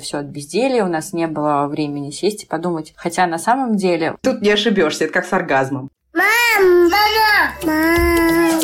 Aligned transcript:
все 0.00 0.18
от 0.18 0.26
безделия, 0.26 0.84
у 0.84 0.88
нас 0.88 1.12
не 1.12 1.26
было 1.26 1.66
времени 1.66 2.10
сесть 2.10 2.44
и 2.44 2.46
подумать. 2.46 2.92
Хотя 2.96 3.26
на 3.26 3.38
самом 3.38 3.76
деле... 3.76 4.16
Тут 4.22 4.40
не 4.42 4.50
ошибешься, 4.50 5.04
это 5.04 5.12
как 5.12 5.26
с 5.26 5.32
оргазмом. 5.32 5.90
Мам! 6.12 6.90
Мама! 6.90 7.54
Мам! 7.64 8.60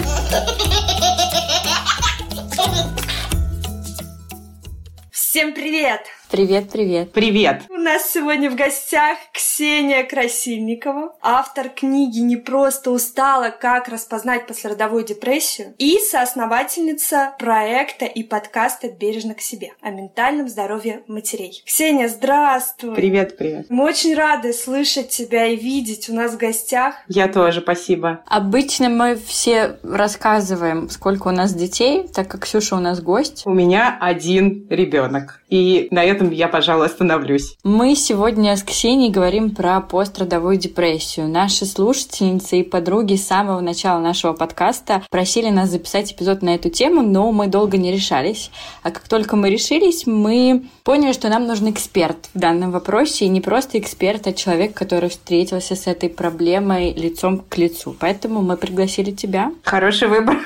Всем 5.11 5.55
привет! 5.55 6.01
Привет, 6.31 6.71
привет. 6.71 7.13
Привет. 7.13 7.63
У 7.69 7.75
нас 7.75 8.09
сегодня 8.13 8.51
в 8.51 8.55
гостях 8.55 9.19
Ксения 9.33 9.50
Красильникова, 9.61 11.13
автор 11.21 11.69
книги 11.69 12.21
«Не 12.21 12.37
просто 12.37 12.91
устала. 12.91 13.51
Как 13.51 13.89
распознать 13.89 14.47
послеродовую 14.47 15.05
депрессию» 15.05 15.75
и 15.77 15.99
соосновательница 15.99 17.35
проекта 17.39 18.07
и 18.07 18.23
подкаста 18.23 18.89
«Бережно 18.89 19.35
к 19.35 19.43
себе» 19.43 19.73
о 19.83 19.91
ментальном 19.91 20.49
здоровье 20.49 21.03
матерей. 21.09 21.63
Ксения, 21.67 22.09
здравствуй! 22.09 22.95
Привет, 22.95 23.37
привет. 23.37 23.67
Мы 23.69 23.85
очень 23.85 24.15
рады 24.15 24.55
слышать 24.55 25.11
тебя 25.11 25.45
и 25.45 25.57
видеть 25.57 26.09
у 26.09 26.15
нас 26.15 26.33
в 26.33 26.39
гостях. 26.39 26.95
Я 27.09 27.29
тоже, 27.29 27.61
спасибо. 27.61 28.21
Обычно 28.27 28.89
мы 28.89 29.15
все 29.15 29.77
рассказываем, 29.83 30.89
сколько 30.89 31.29
у 31.29 31.33
нас 31.33 31.53
детей, 31.53 32.09
так 32.09 32.29
как 32.29 32.45
Ксюша 32.45 32.77
у 32.77 32.81
нас 32.81 33.03
гость. 33.03 33.43
У 33.45 33.53
меня 33.53 33.99
один 34.01 34.67
ребенок. 34.71 35.43
И 35.51 35.89
на 35.91 36.03
этом 36.03 36.31
я, 36.31 36.49
пожалуй, 36.49 36.87
остановлюсь. 36.87 37.59
Мы 37.63 37.95
сегодня 37.95 38.57
с 38.57 38.63
Ксенией 38.63 39.13
говорим 39.13 39.50
про 39.51 39.81
пострадовую 39.81 40.57
депрессию. 40.57 41.29
Наши 41.29 41.67
слушательницы 41.67 42.61
и 42.61 42.63
подруги 42.63 43.17
с 43.17 43.27
самого 43.27 43.61
начала 43.61 44.01
нашего 44.01 44.33
подкаста 44.33 45.03
просили 45.11 45.51
нас 45.51 45.71
записать 45.71 46.13
эпизод 46.13 46.43
на 46.43 46.55
эту 46.55 46.71
тему, 46.71 47.03
но 47.03 47.31
мы 47.33 47.47
долго 47.47 47.77
не 47.77 47.93
решались. 47.93 48.51
А 48.83 48.91
как 48.91 49.09
только 49.09 49.37
мы 49.37 49.51
решились, 49.51 50.07
мы 50.07 50.65
поняли, 50.85 51.13
что 51.13 51.29
нам 51.29 51.47
нужен 51.47 51.71
эксперт 51.71 52.29
в 52.35 52.39
данном 52.39 52.71
вопросе, 52.71 53.27
и 53.27 53.29
не 53.29 53.41
просто 53.41 53.79
эксперт, 53.79 54.27
а 54.27 54.33
человек, 54.33 54.75
который 54.75 55.09
встретился 55.11 55.77
с 55.77 55.87
этой 55.87 56.09
проблемой 56.09 56.93
лицом 56.93 57.45
к 57.49 57.59
лицу. 57.59 57.95
Поэтому 57.99 58.43
мы 58.43 58.57
пригласили 58.57 59.11
тебя. 59.11 59.53
Хороший 59.65 60.09
выбор. 60.09 60.39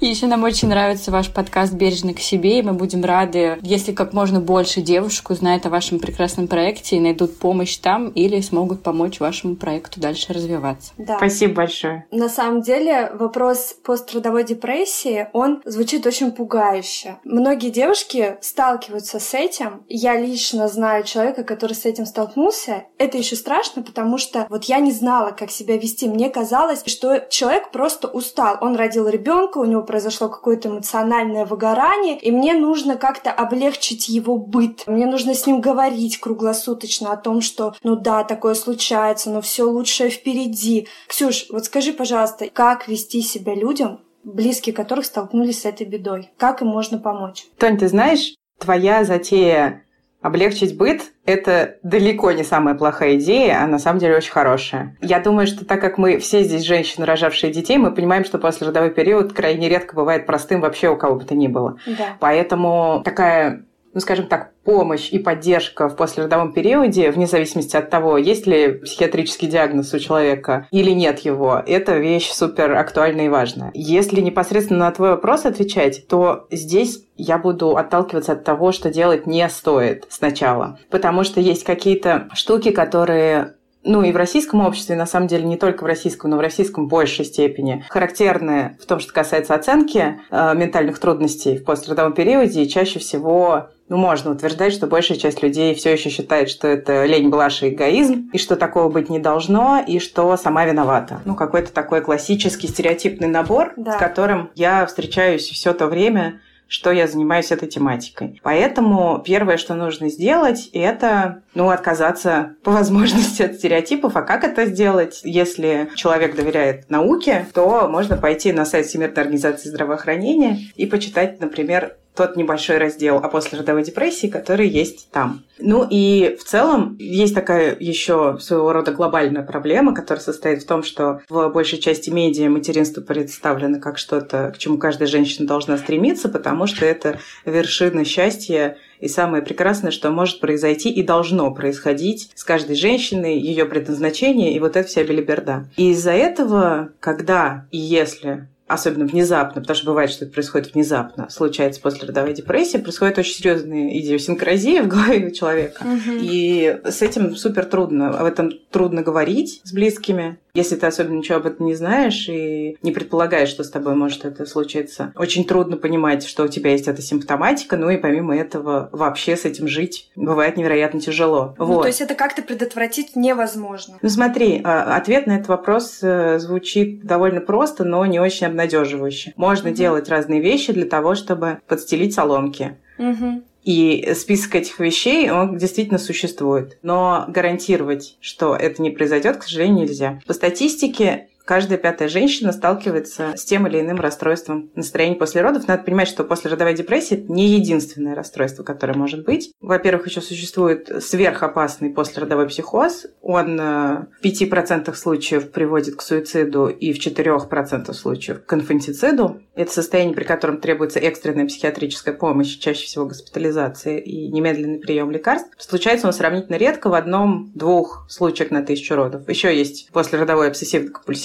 И 0.00 0.06
еще 0.06 0.26
нам 0.26 0.44
очень 0.44 0.68
нравится 0.68 1.10
ваш 1.10 1.32
подкаст 1.32 1.72
«Бережно 1.72 2.12
к 2.12 2.20
себе», 2.20 2.58
и 2.58 2.62
мы 2.62 2.74
будем 2.74 3.04
рады, 3.04 3.58
если 3.62 3.92
как 3.92 4.12
можно 4.12 4.40
больше 4.40 4.82
девушек 4.82 5.30
узнает 5.30 5.64
о 5.64 5.70
вашем 5.70 5.98
прекрасном 5.98 6.48
проекте 6.48 6.96
и 6.96 7.00
найдут 7.00 7.38
помощь 7.38 7.76
там 7.78 8.08
или 8.10 8.40
смогут 8.40 8.82
помочь 8.82 9.20
вашему 9.20 9.56
проекту 9.56 10.00
дальше 10.00 10.32
развиваться. 10.32 10.92
Да. 10.98 11.16
Спасибо 11.16 11.54
большое. 11.54 12.06
На 12.10 12.28
самом 12.28 12.60
деле 12.60 13.10
вопрос 13.14 13.76
пострадовой 13.82 14.44
депрессии, 14.44 15.28
он 15.32 15.62
звучит 15.64 16.06
очень 16.06 16.32
пугающе. 16.32 17.16
Многие 17.24 17.70
девушки 17.70 18.36
сталкиваются 18.42 19.18
с 19.18 19.32
этим. 19.32 19.84
Я 19.88 20.20
лично 20.20 20.68
знаю 20.68 21.04
человека, 21.04 21.44
который 21.44 21.72
с 21.72 21.86
этим 21.86 22.04
столкнулся. 22.04 22.84
Это 22.98 23.16
еще 23.16 23.36
страшно, 23.36 23.82
потому 23.82 24.18
что 24.18 24.46
вот 24.50 24.64
я 24.64 24.80
не 24.80 24.92
знала, 24.92 25.30
как 25.30 25.50
себя 25.50 25.78
вести. 25.78 26.08
Мне 26.08 26.28
казалось, 26.28 26.82
что 26.86 27.26
человек 27.30 27.70
просто 27.70 28.08
устал. 28.08 28.58
Он 28.60 28.76
родил 28.76 29.08
ребенка, 29.08 29.53
у 29.60 29.64
него 29.64 29.82
произошло 29.82 30.28
какое-то 30.28 30.68
эмоциональное 30.68 31.46
выгорание, 31.46 32.18
и 32.18 32.30
мне 32.30 32.54
нужно 32.54 32.96
как-то 32.96 33.30
облегчить 33.30 34.08
его 34.08 34.36
быт. 34.36 34.84
Мне 34.86 35.06
нужно 35.06 35.34
с 35.34 35.46
ним 35.46 35.60
говорить 35.60 36.18
круглосуточно 36.18 37.12
о 37.12 37.16
том, 37.16 37.40
что, 37.40 37.74
ну 37.82 37.96
да, 37.96 38.24
такое 38.24 38.54
случается, 38.54 39.30
но 39.30 39.40
все 39.40 39.64
лучшее 39.64 40.10
впереди. 40.10 40.88
Ксюш, 41.08 41.46
вот 41.50 41.64
скажи, 41.66 41.92
пожалуйста, 41.92 42.48
как 42.52 42.88
вести 42.88 43.22
себя 43.22 43.54
людям, 43.54 44.00
близкие 44.24 44.74
которых 44.74 45.06
столкнулись 45.06 45.62
с 45.62 45.64
этой 45.64 45.86
бедой? 45.86 46.30
Как 46.36 46.62
им 46.62 46.68
можно 46.68 46.98
помочь? 46.98 47.46
Тонь, 47.58 47.78
ты 47.78 47.88
знаешь, 47.88 48.34
твоя 48.58 49.04
затея 49.04 49.83
облегчить 50.24 50.78
быт– 50.78 51.02
это 51.26 51.76
далеко 51.82 52.32
не 52.32 52.44
самая 52.44 52.74
плохая 52.74 53.16
идея, 53.16 53.62
а 53.62 53.66
на 53.66 53.78
самом 53.78 53.98
деле 53.98 54.16
очень 54.16 54.32
хорошая. 54.32 54.96
Я 55.02 55.20
думаю, 55.20 55.46
что 55.46 55.66
так 55.66 55.82
как 55.82 55.98
мы 55.98 56.18
все 56.18 56.42
здесь 56.42 56.62
женщины, 56.62 57.04
рожавшие 57.04 57.52
детей, 57.52 57.76
мы 57.76 57.92
понимаем, 57.92 58.24
что 58.24 58.38
послеродовой 58.38 58.90
период 58.90 59.34
крайне 59.34 59.68
редко 59.68 59.94
бывает 59.94 60.24
простым 60.24 60.62
вообще 60.62 60.88
у 60.88 60.96
кого 60.96 61.16
бы 61.16 61.24
то 61.26 61.34
ни 61.34 61.46
было. 61.46 61.76
Да. 61.86 62.16
Поэтому 62.20 63.02
такая 63.04 63.66
ну, 63.94 64.00
скажем 64.00 64.26
так, 64.26 64.52
помощь 64.64 65.10
и 65.10 65.18
поддержка 65.18 65.88
в 65.88 65.96
послеродовом 65.96 66.52
периоде, 66.52 67.10
вне 67.10 67.26
зависимости 67.26 67.76
от 67.76 67.90
того, 67.90 68.18
есть 68.18 68.46
ли 68.46 68.72
психиатрический 68.72 69.48
диагноз 69.48 69.94
у 69.94 69.98
человека 69.98 70.66
или 70.70 70.90
нет 70.90 71.20
его, 71.20 71.62
это 71.64 71.96
вещь 71.96 72.30
супер 72.30 72.72
актуальная 72.72 73.26
и 73.26 73.28
важная. 73.28 73.70
Если 73.74 74.20
непосредственно 74.20 74.80
на 74.80 74.90
твой 74.90 75.10
вопрос 75.10 75.46
отвечать, 75.46 76.06
то 76.08 76.46
здесь 76.50 77.04
я 77.16 77.38
буду 77.38 77.76
отталкиваться 77.76 78.32
от 78.32 78.44
того, 78.44 78.72
что 78.72 78.90
делать 78.90 79.26
не 79.26 79.48
стоит 79.48 80.06
сначала. 80.10 80.78
Потому 80.90 81.22
что 81.22 81.40
есть 81.40 81.64
какие-то 81.64 82.28
штуки, 82.34 82.70
которые 82.70 83.54
ну 83.84 84.02
и 84.02 84.12
в 84.12 84.16
российском 84.16 84.62
обществе, 84.62 84.96
на 84.96 85.06
самом 85.06 85.28
деле 85.28 85.44
не 85.44 85.56
только 85.56 85.84
в 85.84 85.86
российском, 85.86 86.30
но 86.30 86.38
в 86.38 86.40
российском 86.40 86.86
в 86.86 86.88
большей 86.88 87.24
степени, 87.24 87.84
характерны 87.90 88.76
в 88.80 88.86
том, 88.86 88.98
что 88.98 89.12
касается 89.12 89.54
оценки 89.54 90.20
э, 90.30 90.54
ментальных 90.54 90.98
трудностей 90.98 91.58
в 91.58 91.64
пострадовом 91.64 92.14
периоде, 92.14 92.62
и 92.62 92.68
чаще 92.68 92.98
всего 92.98 93.68
ну, 93.88 93.96
можно 93.96 94.30
утверждать, 94.30 94.72
что 94.72 94.86
большая 94.86 95.18
часть 95.18 95.42
людей 95.42 95.74
все 95.74 95.92
еще 95.92 96.08
считает, 96.08 96.48
что 96.48 96.68
это 96.68 97.04
лень, 97.04 97.28
блажь 97.28 97.62
и 97.62 97.68
эгоизм, 97.68 98.30
и 98.32 98.38
что 98.38 98.56
такого 98.56 98.88
быть 98.88 99.10
не 99.10 99.18
должно, 99.18 99.82
и 99.86 99.98
что 99.98 100.36
сама 100.36 100.64
виновата. 100.64 101.20
Ну, 101.24 101.34
какой-то 101.34 101.72
такой 101.72 102.00
классический 102.00 102.66
стереотипный 102.68 103.28
набор, 103.28 103.72
Да. 103.76 103.92
с 103.92 103.96
которым 103.96 104.50
я 104.54 104.86
встречаюсь 104.86 105.48
все 105.48 105.72
то 105.74 105.86
время, 105.86 106.40
что 106.66 106.90
я 106.90 107.06
занимаюсь 107.06 107.52
этой 107.52 107.68
тематикой. 107.68 108.40
Поэтому 108.42 109.22
первое, 109.24 109.58
что 109.58 109.74
нужно 109.74 110.08
сделать, 110.08 110.70
это 110.72 111.42
ну, 111.54 111.68
отказаться 111.68 112.54
по 112.64 112.72
возможности 112.72 113.42
от 113.42 113.54
стереотипов. 113.56 114.16
А 114.16 114.22
как 114.22 114.44
это 114.44 114.64
сделать? 114.64 115.20
Если 115.24 115.90
человек 115.94 116.34
доверяет 116.34 116.88
науке, 116.88 117.46
то 117.52 117.86
можно 117.88 118.16
пойти 118.16 118.52
на 118.52 118.64
сайт 118.64 118.86
Всемирной 118.86 119.22
организации 119.22 119.68
здравоохранения 119.68 120.58
и 120.74 120.86
почитать, 120.86 121.38
например, 121.38 121.96
тот 122.16 122.36
небольшой 122.36 122.78
раздел 122.78 123.18
о 123.18 123.28
послеродовой 123.28 123.82
депрессии, 123.84 124.28
который 124.28 124.68
есть 124.68 125.10
там. 125.10 125.42
Ну 125.58 125.86
и 125.88 126.36
в 126.38 126.44
целом 126.44 126.96
есть 126.98 127.34
такая 127.34 127.76
еще 127.78 128.38
своего 128.40 128.72
рода 128.72 128.92
глобальная 128.92 129.42
проблема, 129.42 129.94
которая 129.94 130.22
состоит 130.22 130.62
в 130.62 130.66
том, 130.66 130.82
что 130.82 131.20
в 131.28 131.48
большей 131.48 131.78
части 131.78 132.10
медиа 132.10 132.48
материнство 132.48 133.00
представлено 133.00 133.80
как 133.80 133.98
что-то, 133.98 134.52
к 134.54 134.58
чему 134.58 134.78
каждая 134.78 135.08
женщина 135.08 135.46
должна 135.46 135.76
стремиться, 135.76 136.28
потому 136.28 136.66
что 136.66 136.84
это 136.84 137.18
вершина 137.44 138.04
счастья 138.04 138.76
и 139.00 139.08
самое 139.08 139.42
прекрасное, 139.42 139.90
что 139.90 140.10
может 140.10 140.40
произойти 140.40 140.90
и 140.90 141.02
должно 141.02 141.52
происходить 141.52 142.30
с 142.34 142.44
каждой 142.44 142.76
женщиной, 142.76 143.38
ее 143.38 143.64
предназначение 143.64 144.54
и 144.54 144.60
вот 144.60 144.76
эта 144.76 144.88
вся 144.88 145.04
белиберда. 145.04 145.68
И 145.76 145.90
из-за 145.90 146.12
этого, 146.12 146.90
когда 147.00 147.66
и 147.70 147.78
если 147.78 148.48
особенно 148.66 149.04
внезапно, 149.06 149.60
потому 149.60 149.76
что 149.76 149.86
бывает, 149.86 150.10
что 150.10 150.24
это 150.24 150.34
происходит 150.34 150.74
внезапно, 150.74 151.28
случается 151.28 151.80
после 151.80 152.08
родовой 152.08 152.34
депрессии, 152.34 152.78
происходит 152.78 153.18
очень 153.18 153.34
серьезная 153.34 153.98
идиосинкразия 153.98 154.82
в 154.82 154.88
голове 154.88 155.28
у 155.28 155.30
человека. 155.30 155.84
И 156.08 156.80
с 156.84 157.02
этим 157.02 157.36
супер 157.36 157.64
трудно. 157.66 158.10
Об 158.18 158.26
этом 158.26 158.52
трудно 158.70 159.02
говорить 159.02 159.60
с 159.64 159.72
близкими. 159.72 160.38
Если 160.54 160.76
ты 160.76 160.86
особенно 160.86 161.18
ничего 161.18 161.38
об 161.38 161.46
этом 161.46 161.66
не 161.66 161.74
знаешь 161.74 162.28
и 162.28 162.78
не 162.80 162.92
предполагаешь, 162.92 163.48
что 163.48 163.64
с 163.64 163.70
тобой 163.70 163.96
может 163.96 164.24
это 164.24 164.46
случиться, 164.46 165.12
очень 165.16 165.44
трудно 165.44 165.76
понимать, 165.76 166.24
что 166.24 166.44
у 166.44 166.48
тебя 166.48 166.70
есть 166.70 166.86
эта 166.86 167.02
симптоматика, 167.02 167.76
ну 167.76 167.90
и 167.90 167.96
помимо 167.96 168.36
этого 168.36 168.88
вообще 168.92 169.36
с 169.36 169.44
этим 169.44 169.66
жить 169.66 170.10
бывает 170.14 170.56
невероятно 170.56 171.00
тяжело. 171.00 171.56
Ну, 171.58 171.64
вот. 171.64 171.82
то 171.82 171.88
есть 171.88 172.00
это 172.00 172.14
как-то 172.14 172.42
предотвратить 172.42 173.16
невозможно. 173.16 173.98
Ну 174.00 174.08
смотри, 174.08 174.60
а, 174.62 174.96
ответ 174.96 175.26
на 175.26 175.32
этот 175.32 175.48
вопрос 175.48 175.98
э, 176.02 176.38
звучит 176.38 177.04
довольно 177.04 177.40
просто, 177.40 177.82
но 177.82 178.06
не 178.06 178.20
очень 178.20 178.46
обнадеживающе. 178.54 179.34
Можно 179.36 179.68
Мгм. 179.68 179.76
делать 179.76 180.08
разные 180.08 180.40
вещи 180.40 180.72
для 180.72 180.86
того, 180.86 181.14
чтобы 181.14 181.58
подстелить 181.66 182.14
соломки. 182.14 182.76
Мгм. 182.98 183.42
И 183.64 184.12
список 184.14 184.54
этих 184.56 184.78
вещей, 184.78 185.30
он 185.30 185.56
действительно 185.56 185.98
существует. 185.98 186.78
Но 186.82 187.24
гарантировать, 187.28 188.16
что 188.20 188.54
это 188.54 188.82
не 188.82 188.90
произойдет, 188.90 189.38
к 189.38 189.42
сожалению, 189.44 189.86
нельзя. 189.86 190.20
По 190.26 190.34
статистике, 190.34 191.28
каждая 191.44 191.78
пятая 191.78 192.08
женщина 192.08 192.52
сталкивается 192.52 193.34
с 193.36 193.44
тем 193.44 193.66
или 193.66 193.80
иным 193.80 194.00
расстройством 194.00 194.70
настроения 194.74 195.16
после 195.16 195.42
родов. 195.42 195.68
Надо 195.68 195.82
понимать, 195.82 196.08
что 196.08 196.24
послеродовая 196.24 196.74
депрессия– 196.74 197.14
это 197.16 197.32
не 197.32 197.48
единственное 197.48 198.14
расстройство, 198.14 198.62
которое 198.62 198.94
может 198.94 199.24
быть. 199.24 199.52
Во-первых, 199.60 200.06
еще 200.06 200.20
существует 200.20 200.90
сверхопасный 201.02 201.90
послеродовой 201.90 202.48
психоз. 202.48 203.06
Он 203.22 203.58
э, 203.60 204.06
в 204.20 204.24
5% 204.24 204.94
случаев 204.94 205.50
приводит 205.50 205.96
к 205.96 206.02
суициду 206.02 206.68
и 206.68 206.92
в 206.92 207.04
4% 207.04 207.92
случаев 207.92 208.44
к 208.44 208.52
инфантициду. 208.52 209.40
Это 209.54 209.72
состояние, 209.72 210.14
при 210.14 210.24
котором 210.24 210.60
требуется 210.60 210.98
экстренная 210.98 211.46
психиатрическая 211.46 212.14
помощь, 212.14 212.58
чаще 212.58 212.86
всего 212.86 213.06
госпитализация 213.06 213.98
и 213.98 214.28
немедленный 214.28 214.78
прием 214.78 215.10
лекарств. 215.10 215.50
Случается 215.58 216.06
он 216.06 216.12
сравнительно 216.12 216.56
редко 216.56 216.88
в 216.88 216.94
одном-двух 216.94 218.06
случаях 218.08 218.50
на 218.50 218.62
тысячу 218.62 218.94
родов. 218.94 219.28
Еще 219.28 219.56
есть 219.56 219.90
послеродовое 219.92 220.50